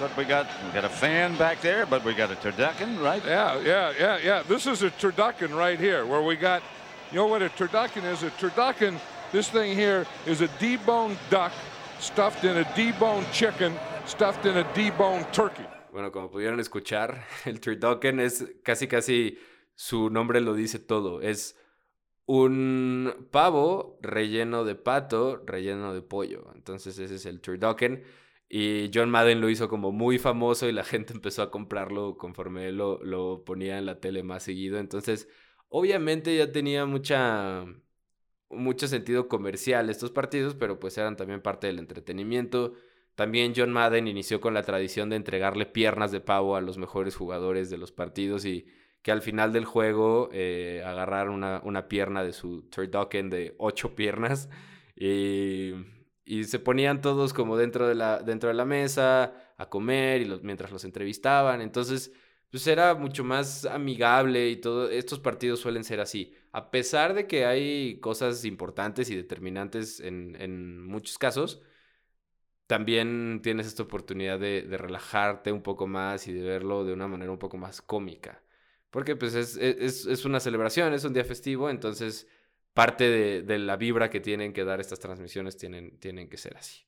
[0.00, 0.46] Look what we got.
[0.64, 3.24] We got a fan back there, but we got a turducken, right?
[3.24, 4.42] Yeah, yeah, yeah, yeah.
[4.44, 6.62] This is a turducken right here, where we got,
[7.10, 8.22] you know what a turducken is?
[8.22, 9.00] A turducken,
[9.32, 11.52] this thing here is a deboned duck
[11.98, 13.74] stuffed in a deboned chicken,
[14.06, 15.66] stuffed in a deboned turkey.
[15.90, 19.36] Bueno, como pudieron escuchar, el turducken es casi casi
[19.74, 21.20] su nombre lo dice todo.
[21.22, 21.56] Es
[22.26, 26.52] un pavo relleno de pato, relleno de pollo.
[26.54, 28.04] Entonces ese es el turducken.
[28.48, 32.72] Y John Madden lo hizo como muy famoso y la gente empezó a comprarlo conforme
[32.72, 34.78] lo, lo ponía en la tele más seguido.
[34.78, 35.28] Entonces,
[35.68, 37.66] obviamente ya tenía mucha
[38.50, 42.74] mucho sentido comercial estos partidos, pero pues eran también parte del entretenimiento.
[43.14, 47.16] También John Madden inició con la tradición de entregarle piernas de pavo a los mejores
[47.16, 48.66] jugadores de los partidos y
[49.02, 53.94] que al final del juego eh, agarraron una, una, pierna de su turducken de ocho
[53.94, 54.48] piernas
[54.96, 55.72] y,
[56.28, 60.40] y, se ponían todos como dentro de la, dentro de la mesa a comer y
[60.42, 61.60] mientras los entrevistaban.
[61.60, 62.12] Entonces,
[62.50, 64.90] pues era mucho más amigable y todo.
[64.90, 70.84] Estos partidos suelen ser así a pesar de que hay cosas importantes y determinantes en,
[70.86, 71.62] muchos casos,
[72.66, 77.30] también tienes esta oportunidad de, relajarte un poco más y de verlo de una manera
[77.30, 78.42] un poco más cómica.
[78.90, 82.26] Porque pues es, una celebración, es un día festivo, entonces
[82.74, 86.84] parte de, la vibra que tienen que dar estas transmisiones tienen, tienen que ser así.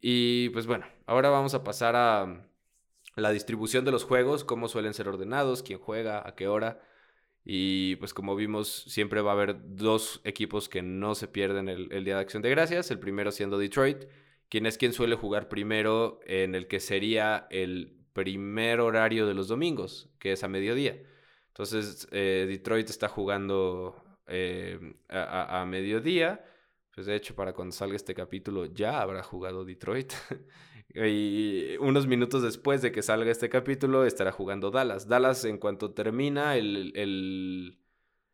[0.00, 2.46] Y pues bueno, ahora vamos a pasar a
[3.16, 6.82] la distribución de los juegos, cómo suelen ser ordenados, quién juega, a qué hora.
[7.44, 12.04] Y pues como vimos, siempre va a haber dos equipos que no se pierden el,
[12.04, 12.90] Día de Acción de Gracias.
[12.90, 14.04] El primero siendo Detroit,
[14.48, 19.48] quien es quien suele jugar primero en el que sería el primer horario de los
[19.48, 21.02] domingos, que es a mediodía.
[21.48, 26.44] Entonces, eh, Detroit está jugando a, a, mediodía.
[26.94, 30.12] Pues de hecho, para cuando salga este capítulo ya habrá jugado Detroit.
[30.94, 35.08] Y unos minutos después de que salga este capítulo estará jugando Dallas.
[35.08, 36.92] Dallas en cuanto termina el,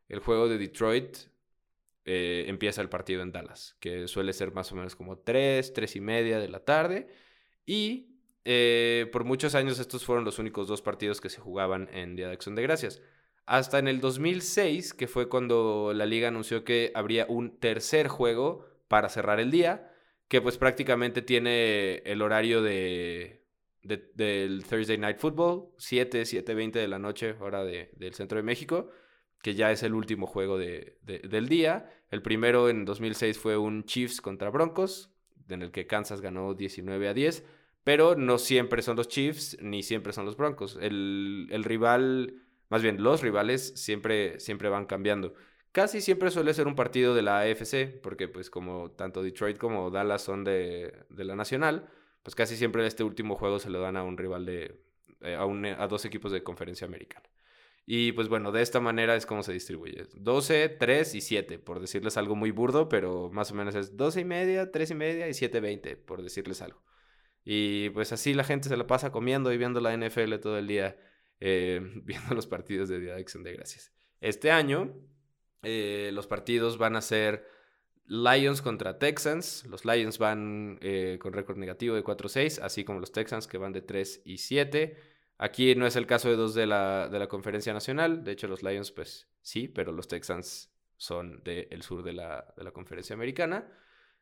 [0.08, 1.16] el, juego de Detroit,
[2.04, 5.96] eh, empieza el partido en Dallas, que suele ser más o menos como 3, 3
[5.96, 7.08] y media de la tarde.
[7.64, 12.14] Y eh, por muchos años estos fueron los únicos dos partidos que se jugaban en
[12.14, 13.00] Día de Acción de Gracias.
[13.50, 18.64] Hasta en el 2006, que fue cuando la liga anunció que habría un tercer juego
[18.86, 19.90] para cerrar el día
[20.28, 23.42] que pues prácticamente tiene el horario de,
[23.82, 28.92] del Thursday Night Football, 7, 7.20 de la noche, hora del centro de México,
[29.42, 31.90] que ya es el último juego de, del día.
[32.08, 35.10] El primero en 2006 fue un Chiefs contra Broncos,
[35.48, 37.44] en el que Kansas ganó 19 a 10,
[37.82, 40.78] pero no siempre son los Chiefs ni siempre son los Broncos.
[40.80, 45.34] El, el rival, más bien los rivales, siempre, siempre van cambiando.
[45.72, 49.90] Casi siempre suele ser un partido de la AFC, porque pues como tanto Detroit como
[49.90, 51.90] Dallas son de, de la Nacional,
[52.22, 54.80] pues casi siempre este último juego se lo dan a un rival de,
[55.20, 57.28] eh, a, un, a dos equipos de conferencia americana.
[57.86, 60.06] Y pues bueno, de esta manera es como se distribuye.
[60.14, 64.20] 12, 3 y 7, por decirles algo muy burdo, pero más o menos es 12
[64.20, 66.82] y media, 3 y media y 7, 20, por decirles algo.
[67.44, 70.66] Y pues así la gente se la pasa comiendo y viendo la NFL todo el
[70.66, 70.96] día,
[71.40, 73.92] eh, viendo los partidos de Día de Acción de Gracias.
[74.20, 74.94] Este año,
[75.62, 77.46] eh, los partidos van a ser
[78.06, 79.64] Lions contra Texans.
[79.66, 83.72] Los Lions van eh, con récord negativo de 4-6, así como los Texans que van
[83.72, 84.96] de 3 y 7.
[85.38, 88.24] Aquí no es el caso de dos de la, de la conferencia nacional.
[88.24, 92.64] De hecho, los Lions, pues sí, pero los Texans son del sur de la, de
[92.64, 93.72] la conferencia americana.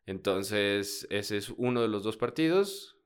[0.07, 2.98] Entonces, ese es uno de los dos partidos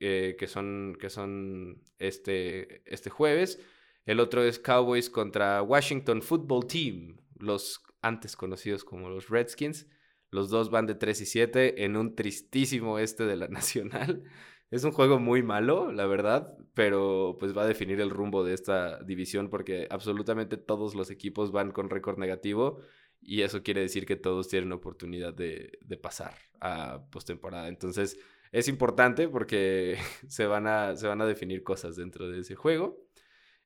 [0.00, 3.60] eh, que son, que son este, este jueves.
[4.06, 9.86] El otro es Cowboys contra Washington Football Team, los antes conocidos como los Redskins.
[10.30, 14.24] Los dos van de 3 y 7 en un tristísimo este de la Nacional.
[14.70, 18.54] Es un juego muy malo, la verdad, pero pues va a definir el rumbo de
[18.54, 22.80] esta división porque absolutamente todos los equipos van con récord negativo
[23.20, 27.68] y eso quiere decir que todos tienen oportunidad de, de pasar a postemporada.
[27.68, 28.18] Entonces
[28.54, 33.04] es importante porque se van, a, se van a definir cosas dentro de ese juego.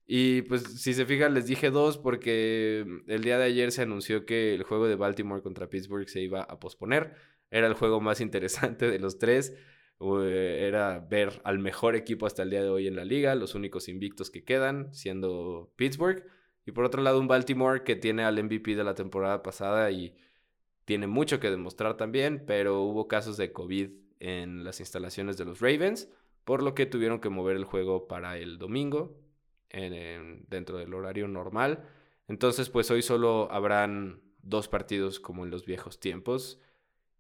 [0.07, 4.25] Y pues si se fijan, les dije dos porque el día de ayer se anunció
[4.25, 7.15] que el juego de Baltimore contra Pittsburgh se iba a posponer.
[7.51, 9.55] Era el juego más interesante de los tres.
[10.01, 13.55] Eh, era ver al mejor equipo hasta el día de hoy en la liga, los
[13.55, 16.25] únicos invictos que quedan, siendo Pittsburgh.
[16.65, 20.17] Y por otro lado, un Baltimore que tiene al MVP de la temporada pasada y
[20.87, 25.61] tiene mucho que demostrar también, pero hubo casos de COVID en las instalaciones de los
[25.61, 26.09] Ravens,
[26.45, 29.17] por lo que tuvieron que mover el juego para el domingo,
[29.71, 31.85] dentro del horario normal.
[32.27, 36.61] Entonces, pues hoy solo habrán dos partidos como en los viejos tiempos.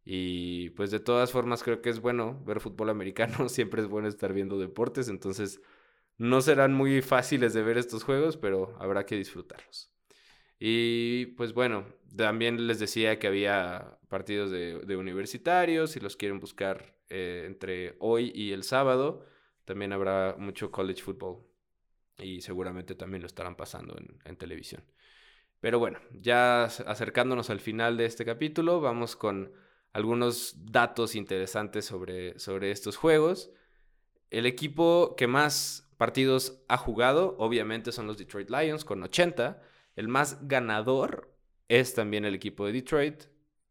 [0.04, 4.08] Y pues de todas formas creo que es bueno ver fútbol americano, siempre es bueno
[4.08, 5.60] estar viendo deportes, entonces
[6.16, 9.92] no serán muy fáciles de ver estos juegos, pero habrá que disfrutarlos.
[10.58, 16.96] Y pues bueno, también les decía que había partidos de, universitarios, si los quieren buscar
[17.08, 19.24] eh, entre hoy y el sábado,
[19.64, 21.44] también habrá mucho college football
[22.18, 24.82] y seguramente también lo estarán pasando en, en televisión.
[25.60, 29.52] Pero bueno, ya acercándonos al final de este capítulo, vamos con
[29.92, 33.50] algunos datos interesantes sobre, sobre estos juegos.
[34.30, 39.60] El equipo que más partidos ha jugado, obviamente, son los Detroit Lions con 80.
[39.98, 43.24] El más ganador es también el equipo de Detroit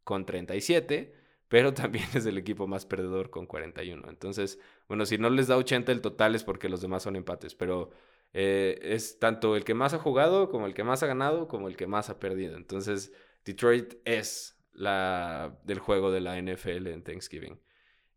[0.04, 1.14] con 37,
[1.48, 4.10] pero también es el equipo más perdedor con 41.
[4.10, 7.54] Entonces, bueno, si no les da 80 el total es porque los demás son empates,
[7.54, 7.92] pero
[8.34, 11.66] eh, es tanto el que más ha jugado como el que más ha ganado como
[11.66, 12.58] el que más ha perdido.
[12.58, 13.10] Entonces,
[13.46, 17.58] Detroit es la, del juego de la NFL en Thanksgiving.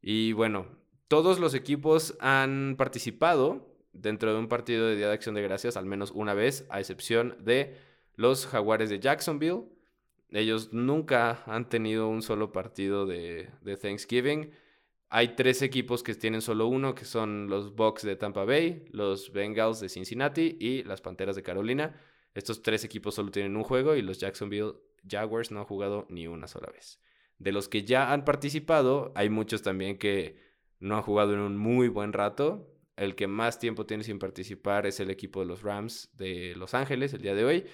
[0.02, 0.67] Y bueno,
[1.08, 5.78] todos los equipos han participado dentro de un partido de Día de Acción de Gracias
[5.78, 9.63] al menos una vez, a excepción de los Jaguares de Jacksonville.
[10.30, 13.50] Ellos nunca han tenido un solo partido de,
[13.82, 14.52] Thanksgiving.
[15.10, 19.34] Hay tres equipos que tienen solo uno, que son los Bucks de Tampa Bay, los
[19.34, 22.00] Bengals de Cincinnati y las Panteras de Carolina.
[22.34, 26.28] Estos tres equipos solo tienen un juego y los Jacksonville Jaguars no ha jugado ni
[26.28, 27.02] una sola vez.
[27.39, 30.38] De los que ya han participado, hay muchos también que
[30.80, 32.67] no han jugado en un muy buen rato.
[32.95, 36.74] El que más tiempo tiene sin participar es el equipo de los Rams de Los
[36.74, 37.65] Ángeles el día de hoy,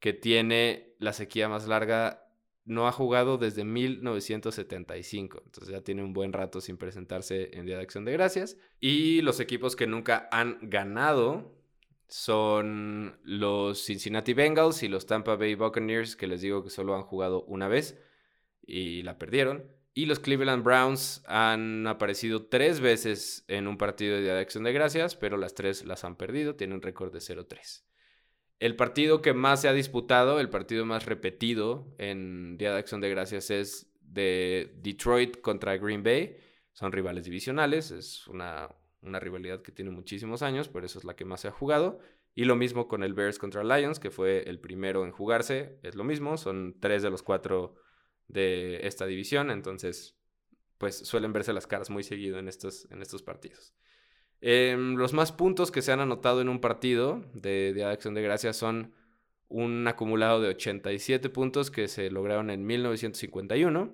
[0.00, 2.22] que tiene la sequía más larga.
[2.64, 7.76] No ha jugado desde 1975, entonces ya tiene un buen rato sin presentarse en Día
[7.76, 8.56] de Acción de Gracias.
[8.80, 11.54] Y los equipos que nunca han ganado
[12.08, 17.02] son los Cincinnati Bengals y los Tampa Bay Buccaneers, que les digo que solo han
[17.02, 18.00] jugado una vez
[18.62, 19.70] y la perdieron.
[19.94, 24.64] Y los Cleveland Browns han aparecido tres veces en un partido de Día de Acción
[24.64, 27.82] de Gracias, pero las tres las han perdido, tienen un récord de 0-3.
[28.58, 33.00] El partido que más se ha disputado, el partido más repetido en Día de Acción
[33.00, 36.36] de Gracias es de Detroit contra Green Bay.
[36.72, 38.68] Son rivales divisionales, es una,
[39.02, 41.98] una rivalidad que tiene muchísimos años, pero eso es la que más se ha jugado.
[42.34, 45.94] Y lo mismo con el Bears contra Lions, que fue el primero en jugarse, es
[45.94, 47.76] lo mismo, son tres de los cuatro
[48.28, 50.18] de esta división, entonces
[50.78, 53.74] pues suelen verse las caras muy seguido en estos, en estos partidos.
[54.48, 58.22] Em, los más puntos que se han anotado en un partido de, de Acción de
[58.22, 58.94] Gracias son
[59.48, 63.92] un acumulado de 87 puntos que se lograron en 1951,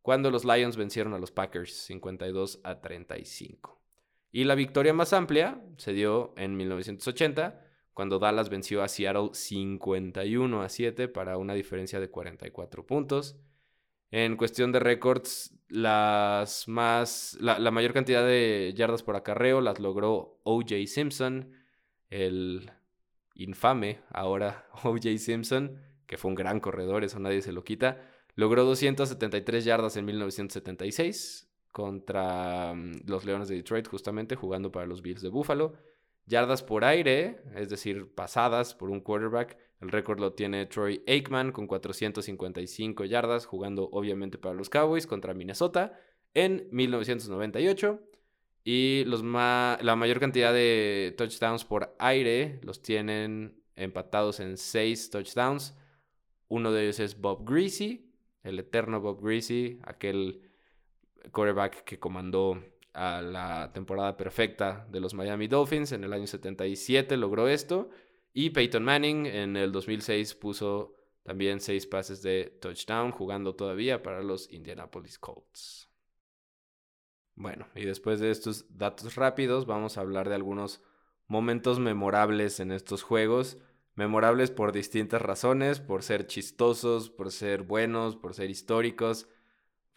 [0.00, 3.82] cuando los Lions vencieron a los Packers 52 a 35.
[4.30, 7.60] Y la victoria más amplia se dio en 1980
[7.92, 13.36] cuando Dallas venció a Seattle 51 a 7 para una diferencia de 44 puntos.
[14.10, 19.80] En cuestión de récords, las más, la, la, mayor cantidad de yardas por acarreo las
[19.80, 21.52] logró OJ Simpson,
[22.08, 22.70] el
[23.34, 28.00] infame ahora OJ Simpson, que fue un gran corredor, eso nadie se lo quita.
[28.34, 35.02] Logró 273 yardas en 1976 contra mm, los Leones de Detroit, justamente jugando para los
[35.02, 35.74] Bills de Buffalo.
[36.28, 39.56] Yardas por aire, es decir, pasadas por un quarterback.
[39.80, 45.32] El récord lo tiene Troy Aikman con 455 yardas, jugando obviamente para los Cowboys contra
[45.32, 45.98] Minnesota
[46.34, 48.00] en 1998.
[48.64, 55.74] Y los la mayor cantidad de touchdowns por aire los tienen empatados en 6 touchdowns.
[56.48, 58.12] Uno de ellos es Bob Greasy,
[58.42, 60.42] el eterno Bob Greasy, aquel
[61.32, 62.62] quarterback que comandó
[62.94, 65.92] a la temporada perfecta de los Miami Dolphins.
[65.92, 67.90] En el año 77 logró esto.
[68.32, 74.22] Y Peyton Manning en el 2006 puso también seis pases de touchdown jugando todavía para
[74.22, 75.88] los Indianapolis Colts.
[77.34, 80.82] Bueno, y después de estos datos rápidos vamos a hablar de algunos
[81.26, 83.58] momentos memorables en estos juegos.
[83.94, 89.28] Memorables por distintas razones, por ser chistosos, por ser buenos, por ser históricos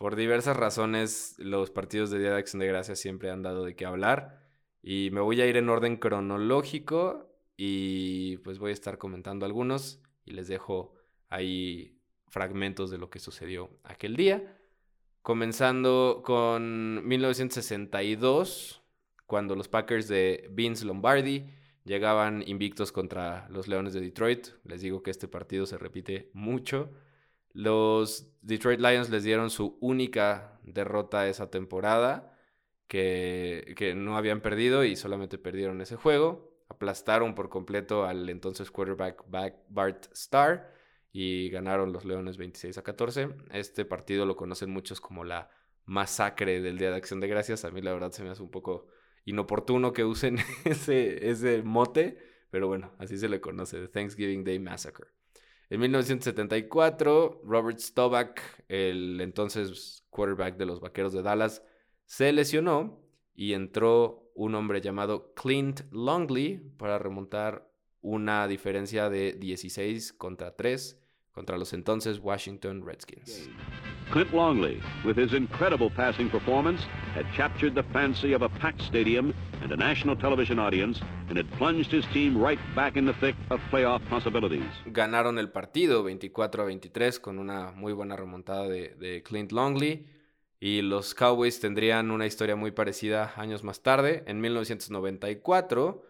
[0.02, 3.76] por diversas razones, los partidos de Día de Acción de Gracias siempre han dado de
[3.76, 4.42] qué hablar.
[4.82, 10.02] Y me voy a ir en orden cronológico y pues voy a estar comentando algunos
[10.26, 10.96] y les dejo
[11.30, 14.58] ahí fragmentos de lo que sucedió aquel día.
[15.22, 18.82] Comenzando con 1962,
[19.28, 21.46] cuando los Packers de Vince Lombardi
[21.84, 24.48] llegaban invictos contra los Leones de Detroit.
[24.64, 26.90] Les digo que este partido se repite mucho.
[27.54, 32.38] Los Detroit Lions les dieron su única derrota esa temporada,
[32.88, 36.64] que, que, no habían perdido y solamente perdieron ese juego.
[36.70, 39.24] Aplastaron por completo al entonces quarterback
[39.70, 40.72] Bart Starr
[41.14, 43.30] y ganaron los Leones 26 a 14.
[43.52, 45.50] Este partido lo conocen muchos como la
[45.86, 47.66] masacre del Día de Acción de Gracias.
[47.66, 48.88] A mí la verdad se me hace un poco
[49.26, 52.18] inoportuno que usen ese, ese mote,
[52.50, 55.08] pero bueno, así se le conoce, The Thanksgiving Day Massacre.
[55.72, 61.64] En 1974, Robert Staubach, el entonces quarterback de los Vaqueros de Dallas,
[62.04, 63.02] se lesionó
[63.36, 71.01] y entró un hombre llamado Clint Longley para remontar una diferencia de 16 contra 3
[71.34, 73.50] contra los entonces Washington Redskins.
[74.12, 76.82] Clint Longley, with his incredible passing performance,
[77.16, 81.50] had captured the fancy of a packed stadium and a national television audience and had
[81.58, 84.70] plunged his team right back in the thick of playoff possibilities.
[84.88, 90.06] Ganaron el partido 24 a 23 con una muy buena remontada de, de Clint Longley
[90.60, 94.24] y los Cowboys tendrían una historia muy parecida años más tarde.
[94.28, 96.04] En 1994,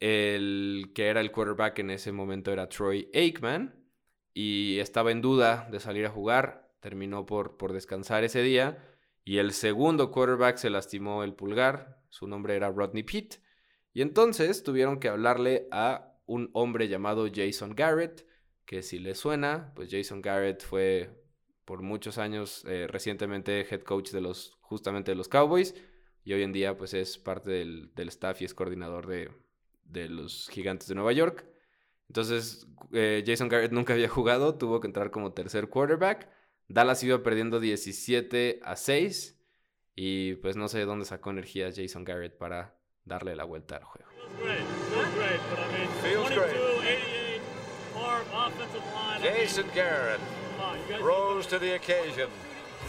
[0.00, 3.83] el que era el quarterback en ese momento era Troy Aikman
[4.34, 8.78] y estaba en duda de salir a jugar, terminó por, por descansar ese día
[9.24, 13.36] y el segundo quarterback se lastimó el pulgar, su nombre era Rodney Pitt,
[13.94, 18.26] y entonces tuvieron que hablarle a un hombre llamado Jason Garrett,
[18.66, 21.10] que si le suena, pues Jason Garrett fue
[21.64, 25.74] por muchos años eh, recientemente head coach de los justamente de los Cowboys
[26.24, 29.30] y hoy en día pues es parte del, del staff y es coordinador de,
[29.84, 31.46] de los Gigantes de Nueva York.
[32.08, 36.28] Entonces, eh, Jason Garrett nunca había jugado, tuvo que entrar como tercer quarterback.
[36.68, 39.40] Dallas iba perdiendo 17 a 6
[39.94, 43.84] y pues no sé de dónde sacó energía Jason Garrett para darle la vuelta al
[43.84, 44.08] juego.
[49.22, 50.20] Jason Garrett
[51.00, 52.28] rose to the occasion,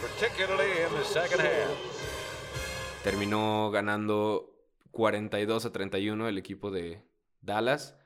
[0.00, 1.70] particularly in the second half.
[3.02, 4.52] Terminó ganando
[4.90, 7.02] 42 a 31 el equipo de
[7.40, 7.96] Dallas.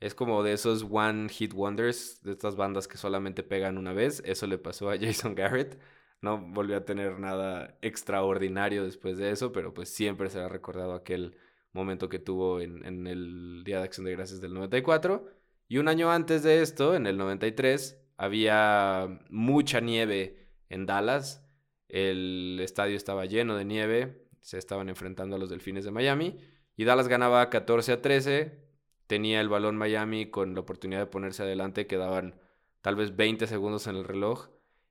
[0.00, 4.22] Es como de esos One Hit Wonders, de estas bandas que solamente pegan una vez.
[4.26, 5.78] Eso le pasó a Jason Garrett.
[6.20, 11.36] No volvió a tener nada extraordinario después de eso, pero pues siempre será recordado aquel
[11.72, 15.26] momento que tuvo en, en el Día de Acción de Gracias del 94.
[15.68, 21.44] Y un año antes de esto, en el 93, había mucha nieve en Dallas.
[21.88, 24.26] El estadio estaba lleno de nieve.
[24.40, 26.38] Se estaban enfrentando a los Delfines de Miami.
[26.76, 28.65] Y Dallas ganaba 14 a 13
[29.06, 32.34] tenía el balón Miami con la oportunidad de ponerse adelante, quedaban
[32.80, 34.48] tal vez 20 segundos en el reloj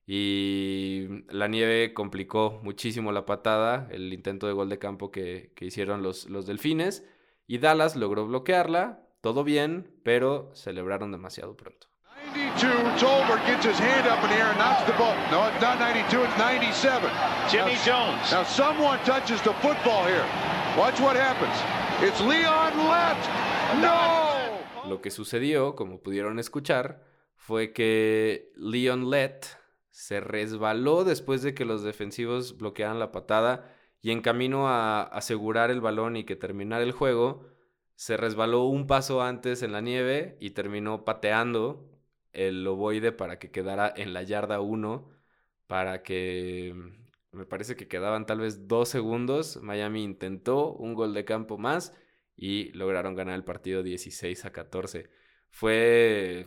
[0.08, 5.66] y la nieve complicó muchísimo la patada, el intento de gol de campo que, que
[5.66, 7.06] hicieron los, los delfines
[7.48, 11.88] y Dallas logró bloquearla, todo bien, pero celebraron demasiado pronto.
[12.36, 15.16] 92, Tolbert gets his hand up in the air and knocks the ball.
[15.32, 17.12] No, it's not 92, it's 97.
[17.50, 18.32] Jimmy now, Jones.
[18.32, 20.26] Now someone touches the football here.
[20.78, 21.56] Watch what happens.
[22.02, 23.45] It's Leon left.
[23.82, 24.90] No!
[24.90, 27.04] lo que sucedió, como pudieron escuchar,
[27.36, 29.46] fue que Leon Lett
[29.90, 35.72] se resbaló después de que los defensivos bloquearan la patada y en camino a asegurar
[35.72, 37.48] el balón y que terminara el juego,
[37.96, 41.90] se resbaló un paso antes en la nieve y terminó pateando
[42.34, 45.10] el ovoide para que quedara en la yarda 1
[45.68, 46.76] para que
[47.32, 49.62] me parece que quedaban tal vez dos segundos.
[49.62, 51.94] Miami intentó un gol de campo más
[52.36, 55.10] y lograron ganar el partido 16 a 14.
[55.50, 56.46] Fue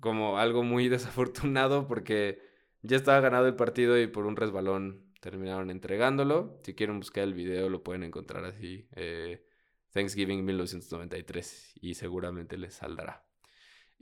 [0.00, 2.40] como algo muy desafortunado porque
[2.82, 6.60] ya estaba ganado el partido y por un resbalón terminaron entregándolo.
[6.64, 8.88] Si quieren buscar el video lo pueden encontrar así.
[8.96, 9.44] Eh,
[9.92, 13.24] Thanksgiving 1993 y seguramente les saldrá.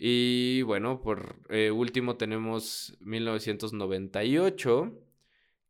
[0.03, 4.99] Y bueno, por eh, último tenemos 1998,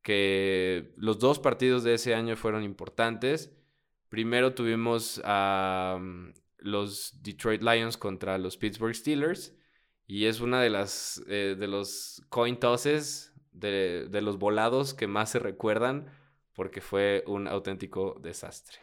[0.03, 3.53] que los dos partidos de ese año fueron importantes.
[4.11, 9.55] Primero tuvimos a mm, los Detroit Lions contra los Pittsburgh Steelers
[10.07, 15.07] y es una de las eh, de los coin tosses de, de, los volados que
[15.07, 16.07] más se recuerdan
[16.55, 18.79] porque fue un auténtico desastre.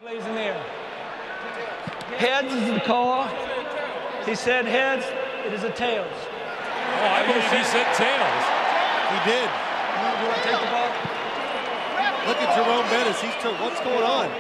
[2.18, 3.28] Heads is the call.
[4.26, 5.06] He said heads.
[5.46, 6.08] It is a tails.
[6.08, 8.44] Oh, I believe he said tails.
[9.12, 9.50] He did.
[9.98, 10.90] You, want to take the ball?
[12.28, 13.22] Look at Jerome Bettis.
[13.22, 13.60] He's turned.
[13.60, 14.32] What's going on?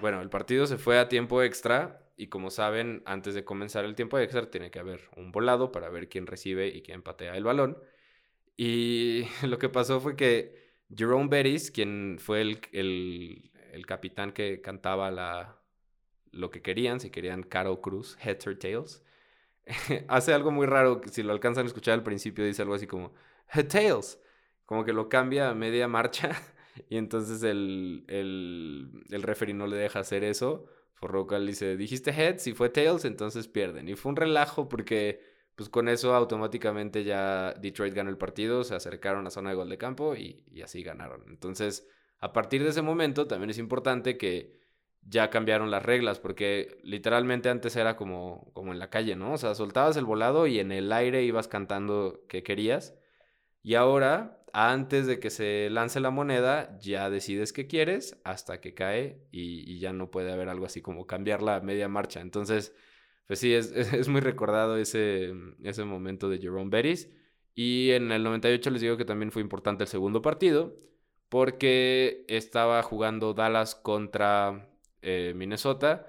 [0.00, 3.94] Bueno, el partido se fue a tiempo extra y como saben, antes de comenzar el
[3.94, 7.44] tiempo extra tiene que haber un volado para ver quién recibe y quién patea el
[7.44, 7.78] balón.
[8.56, 15.10] Y lo que pasó fue que Jerome Bettis, quien fue el, el, capitán que cantaba
[15.10, 15.60] la,
[16.32, 19.04] lo que querían, si querían Caro Cruz, Heads or Tails,
[20.08, 23.12] hace algo muy raro, si lo alcanzan a escuchar al principio, dice algo así como
[23.68, 24.18] Tails,
[24.66, 26.30] como que lo cambia a media marcha
[26.90, 30.66] y entonces el, el, el referee no le deja hacer eso.
[30.94, 33.88] Forrocal dice, dijiste Heads y fue Tails, entonces pierden.
[33.88, 35.20] Y fue un relajo porque
[35.54, 39.70] pues con eso automáticamente ya Detroit ganó el partido, se acercaron a zona de gol
[39.70, 41.24] de campo y, y, así ganaron.
[41.28, 41.88] Entonces,
[42.18, 44.54] a partir de ese momento también es importante que
[45.08, 49.32] ya cambiaron las reglas, porque literalmente antes era como, como en la calle, ¿no?
[49.32, 52.94] O sea, soltabas el volado y en el aire ibas cantando que querías.
[53.62, 58.72] Y ahora, antes de que se lance la moneda, ya decides qué quieres hasta que
[58.72, 62.22] cae y, ya no puede haber algo así como cambiar la media marcha.
[62.22, 62.74] Entonces,
[63.26, 67.10] pues sí, es, es, muy recordado ese, ese momento de Jerome Bettis.
[67.54, 70.74] Y en el 98 les digo que también fue importante el segundo partido,
[71.28, 74.70] porque estaba jugando Dallas contra
[75.02, 76.06] eh, Minnesota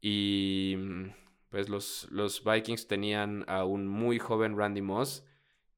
[0.00, 0.76] y
[1.50, 5.22] pues los, los Vikings tenían a un muy joven Randy Moss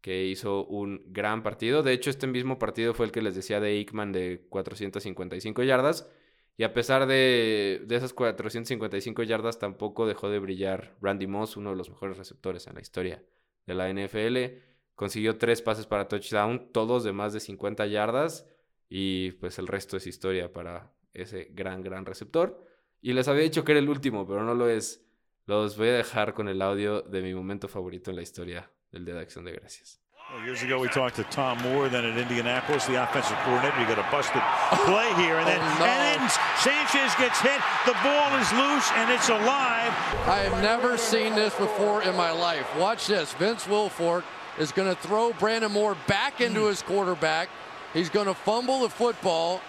[0.07, 1.83] que hizo un gran partido.
[1.83, 6.09] De hecho, este mismo partido fue el que les decía de Ickman de 455 yardas.
[6.57, 11.71] Y a pesar de, de, esas 455 yardas, tampoco dejó de brillar Randy Moss, uno
[11.71, 13.25] de los mejores receptores en la historia
[13.67, 14.63] de la NFL.
[14.95, 18.49] Consiguió tres pases para touchdown, todos de más de 50 yardas.
[18.89, 22.65] Y pues el resto es historia para ese gran, gran receptor.
[23.03, 25.05] Y les había dicho que era el último, pero no lo es.
[25.47, 28.71] Los voy a dejar con el audio de mi momento favorito en la historia
[29.05, 29.99] del Día de Acción de Gracias.
[30.33, 33.81] Well, years ago, we talked to Tom Moore, then at Indianapolis, the offensive coordinator.
[33.81, 34.43] You got a busted
[34.85, 35.85] play here, and then, oh, no.
[35.85, 37.61] and then Sanchez gets hit.
[37.87, 39.93] The ball is loose, and it's alive.
[40.27, 42.67] I have never seen this before in my life.
[42.77, 43.35] Watch this.
[43.35, 44.25] Vince Wilfork
[44.59, 47.49] is going to throw Brandon Moore back into his quarterback.
[47.95, 49.61] He's going to fumble the football.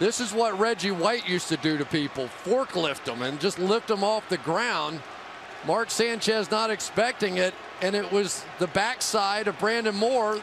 [0.00, 3.86] This is what Reggie White used to do to people forklift them and just lift
[3.86, 5.00] them off the ground.
[5.66, 7.52] Mark Sanchez not expecting it,
[7.82, 10.40] and it was the backside of Brandon Moore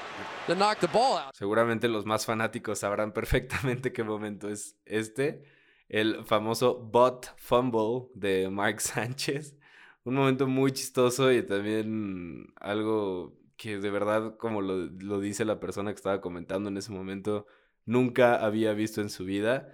[0.48, 1.34] that knocked the ball out.
[1.34, 5.44] Seguramente los más fanáticos sabrán perfectamente qué momento es este,
[5.88, 9.56] el famoso bot fumble de Mark Sánchez.
[10.04, 15.62] Un momento muy chistoso y también algo que de verdad, como lo, lo dice la
[15.62, 17.48] persona que estaba comentando en ese momento,
[17.86, 19.74] nunca había visto en su vida.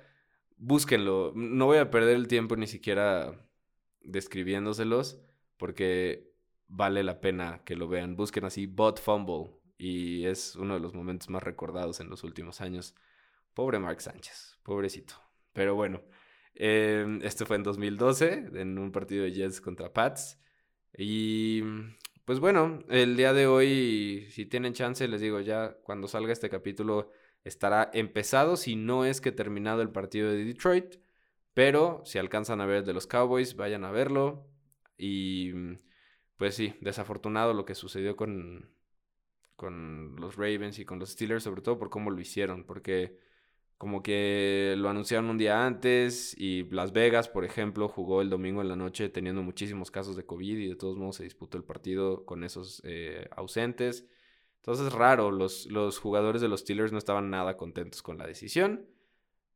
[0.58, 1.34] Búsquenlo.
[1.36, 3.44] No voy a perder el tiempo ni siquiera
[4.04, 5.20] describiéndoselos
[5.62, 6.34] porque
[6.68, 8.16] vale la pena que lo vean.
[8.16, 12.62] Busquen así Bot Fumble y es uno de los momentos más recordados en los últimos
[12.62, 12.96] años.
[13.54, 15.14] Pobre Mark Sánchez, pobrecito.
[15.54, 16.02] Pero bueno,
[16.56, 20.40] eh, este fue en 2012 en un partido de Jets contra Pats.
[20.98, 21.62] Y
[22.26, 26.50] pues bueno, el día de hoy, si tienen chance, les digo ya, cuando salga este
[26.50, 27.12] capítulo
[27.44, 30.96] estará empezado, si no es que terminado el partido de Detroit.
[31.54, 34.51] Pero si alcanzan a ver el de los Cowboys, vayan a verlo.
[35.04, 35.52] Y
[36.38, 38.70] pues sí, desafortunado lo que sucedió con,
[39.56, 42.66] con los Ravens y con los Steelers, sobre todo por cómo lo hicieron.
[42.66, 43.18] Porque
[43.80, 48.62] como que lo anunciaron un día antes y Las Vegas, por ejemplo, jugó el domingo
[48.62, 51.64] en la noche teniendo muchísimos casos de COVID y de todos modos se disputó el
[51.64, 54.06] partido con esos eh, ausentes.
[54.58, 58.28] Entonces es raro, los, los jugadores de los Steelers no estaban nada contentos con la
[58.28, 58.86] decisión.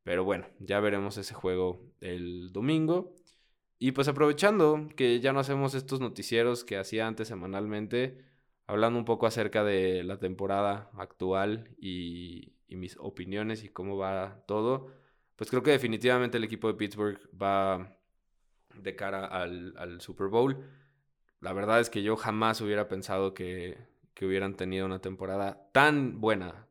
[0.02, 3.14] Pero bueno, ya veremos ese juego el domingo.
[3.78, 8.24] Y pues aprovechando que ya no hacemos estos noticieros que hacía antes semanalmente,
[8.66, 14.92] hablando un poco acerca de la temporada actual y, mis opiniones y cómo va todo,
[15.36, 17.96] pues creo que definitivamente el equipo de Pittsburgh va
[18.74, 20.64] de cara al, Super Bowl.
[21.40, 23.78] La verdad es que yo jamás hubiera pensado que,
[24.14, 26.66] que hubieran tenido una temporada tan buena.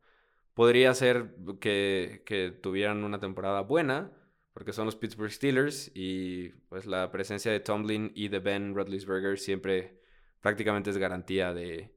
[0.54, 4.12] Podría ser que, que, tuvieran una temporada buena,
[4.56, 9.38] porque son los Pittsburgh Steelers y pues la presencia de Tomlin y de Ben Roethlisberger
[9.38, 10.00] siempre
[10.40, 11.94] prácticamente es garantía de,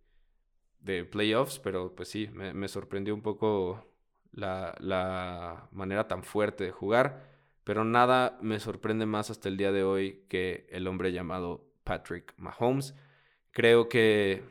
[0.81, 3.89] de playoffs, pero pues sí, me, me sorprendió un poco
[4.33, 7.31] la, manera tan fuerte de jugar,
[7.63, 12.35] pero nada me sorprende más hasta el día de hoy que el hombre llamado Patrick
[12.39, 12.93] Mahomes.
[13.53, 14.43] Creo que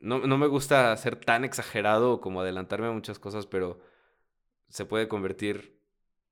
[0.00, 3.80] no, me gusta ser tan exagerado como adelantarme a muchas cosas, pero
[4.68, 5.79] se puede convertir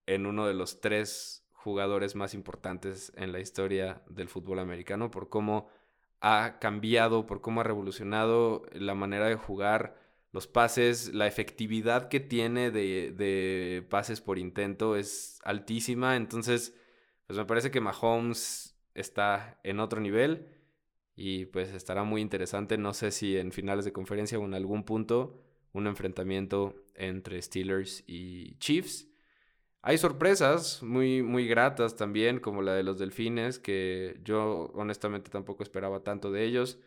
[0.08, 5.28] en uno de los tres jugadores más importantes en la historia del fútbol americano por
[5.28, 5.68] cómo
[6.20, 9.96] ha cambiado, por cómo ha revolucionado la manera de jugar
[10.32, 16.16] los pases, la efectividad que tiene de, pases por intento es altísima.
[16.16, 16.74] Entonces,
[17.26, 20.48] pues me parece que Mahomes está en otro nivel
[21.16, 22.78] y pues estará muy interesante.
[22.78, 25.42] No sé si en finales de conferencia o en algún punto
[25.72, 29.07] un enfrentamiento entre Steelers y Chiefs.
[29.82, 35.62] Hay sorpresas muy, muy gratas también, como la de los Delfines, que yo honestamente tampoco
[35.62, 36.78] esperaba tanto de ellos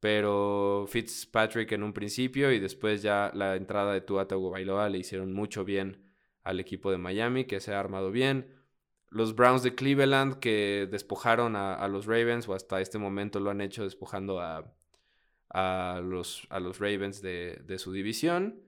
[0.00, 5.32] pero Fitzpatrick en un principio y después ya la entrada de Tua Tagovailoa le hicieron
[5.32, 6.02] mucho bien
[6.42, 8.48] al equipo de Miami, que se ha armado bien.
[9.10, 13.60] Los Browns de Cleveland que despojaron a, los Ravens, o hasta este momento lo han
[13.60, 14.72] hecho despojando a,
[15.50, 18.62] a, los, a los, Ravens de, de, su división,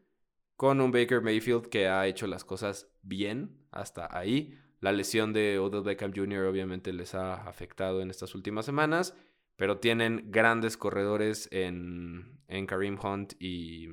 [0.62, 4.56] con un Baker Mayfield que ha hecho las cosas bien hasta ahí.
[4.78, 6.44] La lesión de Odell Beckham Jr.
[6.44, 9.12] obviamente les ha afectado en estas últimas semanas
[9.56, 13.88] pero tienen grandes corredores en, en Kareem Hunt y,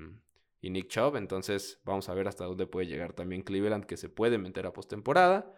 [0.61, 1.15] Nick Chubb.
[1.15, 4.73] Entonces vamos a ver hasta dónde puede llegar también Cleveland, que se puede meter a
[4.73, 5.51] postemporada.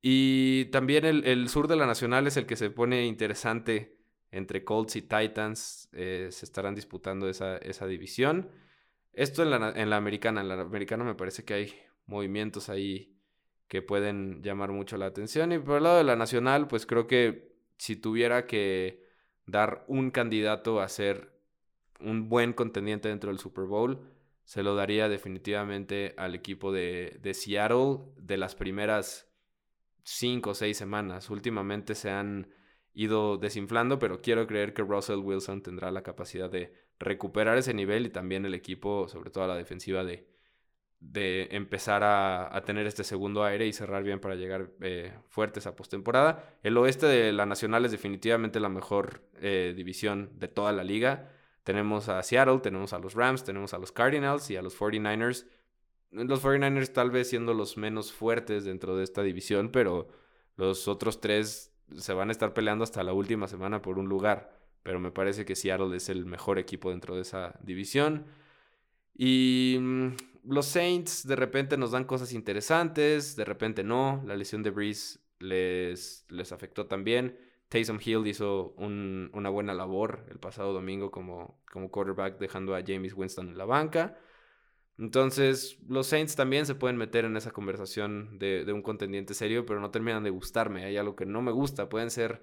[0.00, 3.98] Y también el, sur de la Nacional es el que se pone interesante
[4.30, 5.90] entre Colts y Titans.
[5.92, 8.50] Eh, se estarán disputando esa, esa división.
[9.12, 10.40] Esto en la, en la americana.
[10.40, 11.74] En la americana me parece que hay
[12.06, 13.16] movimientos ahí
[13.68, 15.52] que pueden llamar mucho la atención.
[15.52, 19.04] Y por el lado de la nacional, pues creo que si tuviera que
[19.46, 21.38] dar un candidato a ser
[22.00, 24.00] un buen contendiente dentro del Super Bowl,
[24.44, 29.30] se lo daría definitivamente al equipo de, de Seattle de las primeras
[30.02, 31.30] cinco o seis semanas.
[31.30, 32.48] Últimamente se han
[32.94, 38.06] ido desinflando, pero quiero creer que Russell Wilson tendrá la capacidad de recuperar ese nivel
[38.06, 40.28] y también el equipo, sobre todo a la defensiva, de,
[41.00, 45.74] de empezar a, tener este segundo aire y cerrar bien para llegar eh, fuertes a
[45.74, 46.58] postemporada.
[46.62, 51.30] El oeste de la Nacional es definitivamente la mejor eh, división de toda la liga.
[51.64, 55.46] Tenemos a Seattle, tenemos a los Rams, tenemos a los Cardinals y a los 49ers.
[56.10, 60.08] Los 49ers tal vez siendo los menos fuertes dentro de esta división, pero
[60.56, 64.58] los otros tres se van a estar peleando hasta la última semana por un lugar.
[64.82, 68.26] Pero me parece que Seattle es el mejor equipo dentro de esa división.
[69.14, 70.08] Y mm,
[70.48, 74.22] los Saints de repente nos dan cosas interesantes, de repente no.
[74.26, 77.38] La lesión de Breeze les, les afectó también.
[77.68, 83.14] Taysom Hill hizo una buena labor el pasado domingo como, como quarterback, dejando a James
[83.14, 84.18] Winston en la banca.
[85.00, 89.80] Entonces, los Saints también se pueden meter en esa conversación de, un contendiente serio, pero
[89.80, 90.84] no terminan de gustarme.
[90.84, 91.88] Hay algo que no me gusta.
[91.88, 92.42] Pueden ser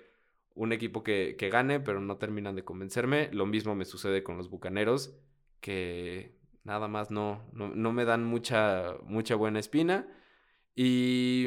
[0.56, 3.30] un equipo que, que gane, pero no terminan de convencerme.
[3.32, 5.16] Lo mismo me sucede con los Bucaneros,
[5.62, 10.08] que nada más no, no, me dan mucha, mucha buena espina.
[10.74, 11.46] Y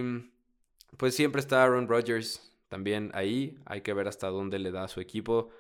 [0.97, 3.59] pues siempre está Aaron Rodgers también ahí.
[3.67, 5.51] Hay que ver hasta dónde le da a su equipo.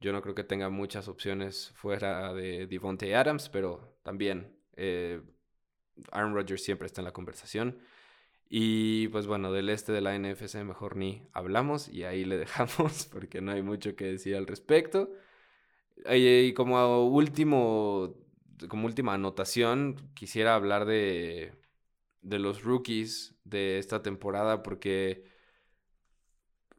[0.00, 5.20] Yo no creo que tenga muchas opciones fuera de Devontae Adams, pero también eh,
[6.12, 7.78] Aaron Rodgers siempre está en la conversación.
[8.48, 13.06] Y pues bueno, del este de la NFC mejor ni hablamos y ahí le dejamos
[13.06, 15.10] porque no hay mucho que decir al respecto.
[16.10, 18.16] Y como último
[18.68, 21.52] como última anotación, quisiera hablar de,
[22.22, 25.24] de los rookies de esta temporada porque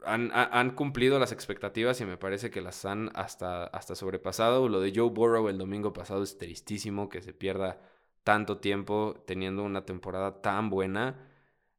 [0.03, 4.67] han, cumplido las expectativas y me parece que las han hasta, hasta sobrepasado.
[4.69, 7.79] Lo de Joe Burrow el domingo pasado es tristísimo que se pierda
[8.23, 11.27] tanto tiempo teniendo una temporada tan buena.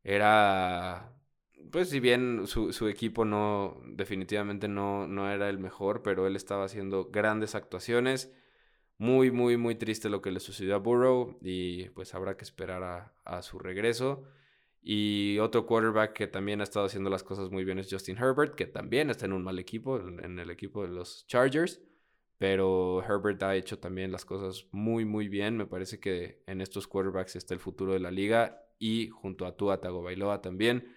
[0.05, 1.14] Era,
[1.70, 6.36] pues si bien su, su equipo no, definitivamente no, no era el mejor, pero él
[6.36, 8.32] estaba haciendo grandes actuaciones.
[8.99, 12.82] Muy, muy, muy triste lo que le sucedió a Burrow y pues habrá que esperar
[12.84, 14.24] a, a su regreso.
[14.82, 18.57] Y otro quarterback que también ha estado haciendo las cosas muy bien es Justin Herbert,
[18.57, 21.80] que también está en un mal equipo, en, el equipo de los Chargers.
[22.43, 25.57] Pero Herbert ha hecho también las cosas muy, muy bien.
[25.57, 28.66] Me parece que en estos quarterbacks está el futuro de la liga.
[28.80, 30.93] Y junto a Tua Tagovailoa también,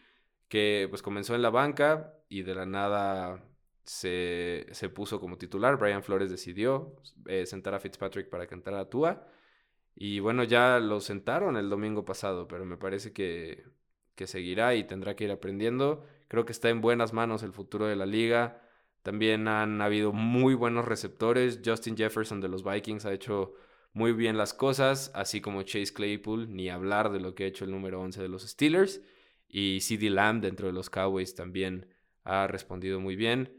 [0.47, 3.47] que pues comenzó en la banca y de la nada
[3.83, 5.77] se, se puso como titular.
[5.77, 6.95] Brian Flores decidió
[7.27, 9.27] eh, sentar a Fitzpatrick para cantar a Tua.
[9.93, 13.65] Y bueno, ya lo sentaron el domingo pasado, pero me parece que,
[14.15, 16.07] que seguirá y tendrá que ir aprendiendo.
[16.27, 18.64] Creo que está en buenas manos el futuro de la liga.
[19.05, 21.59] También han habido muy buenos receptores.
[21.63, 23.53] Justin Jefferson de los Vikings ha hecho
[23.93, 27.65] muy bien las cosas, así como Chase Claypool, ni hablar de lo que ha hecho
[27.65, 29.03] el número 11 de los Steelers.
[29.47, 31.87] Y CD Lamb dentro de los Cowboys también
[32.23, 33.53] ha respondido muy bien.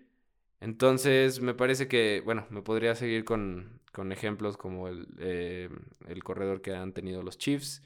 [0.58, 5.70] Entonces, me parece que, bueno, me podría seguir con, con ejemplos como el, eh,
[6.08, 7.84] el, corredor que han tenido los Chiefs.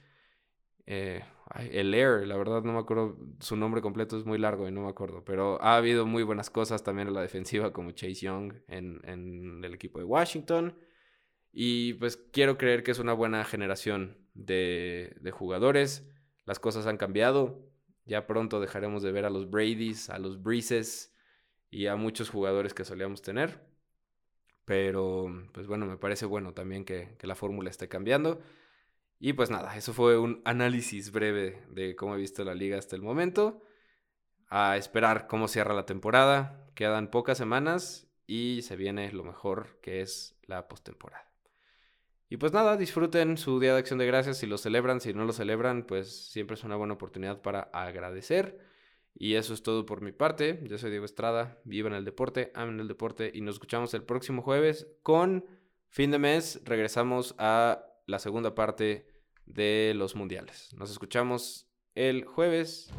[0.86, 1.22] Eh,
[1.58, 4.82] el Air, la verdad no me acuerdo, su nombre completo es muy largo y no
[4.82, 8.54] me acuerdo, pero ha habido muy buenas cosas también en la defensiva como Chase Young
[8.68, 10.76] en, en el equipo de Washington.
[11.52, 16.08] Y pues quiero creer que es una buena generación de, de jugadores.
[16.46, 17.68] Las cosas han cambiado.
[18.06, 21.14] Ya pronto dejaremos de ver a los Bradys, a los Breezes,
[21.70, 23.60] y a muchos jugadores que solíamos tener.
[24.64, 28.40] Pero, pues bueno, me parece bueno también que, la fórmula esté cambiando.
[29.22, 32.96] Y pues nada, eso fue un análisis breve de cómo he visto la liga hasta
[32.96, 33.62] el momento.
[34.48, 36.66] A esperar cómo cierra la temporada.
[36.74, 41.30] Quedan pocas semanas y se viene lo mejor que es la postemporada.
[42.30, 45.26] Y pues nada, disfruten su Día de Acción de Gracias si lo celebran, si no
[45.26, 48.58] lo celebran, pues siempre es una buena oportunidad para agradecer.
[49.14, 50.64] Y eso es todo por mi parte.
[50.66, 54.40] Yo soy Diego Estrada, vivan el deporte, amen el deporte y nos escuchamos el próximo
[54.40, 55.44] jueves con
[55.88, 56.62] fin de mes.
[56.64, 59.09] Regresamos a la segunda parte
[59.54, 60.70] de los mundiales.
[60.76, 62.90] Nos escuchamos el jueves.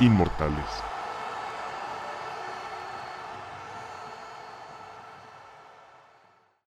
[0.00, 0.87] Inmortales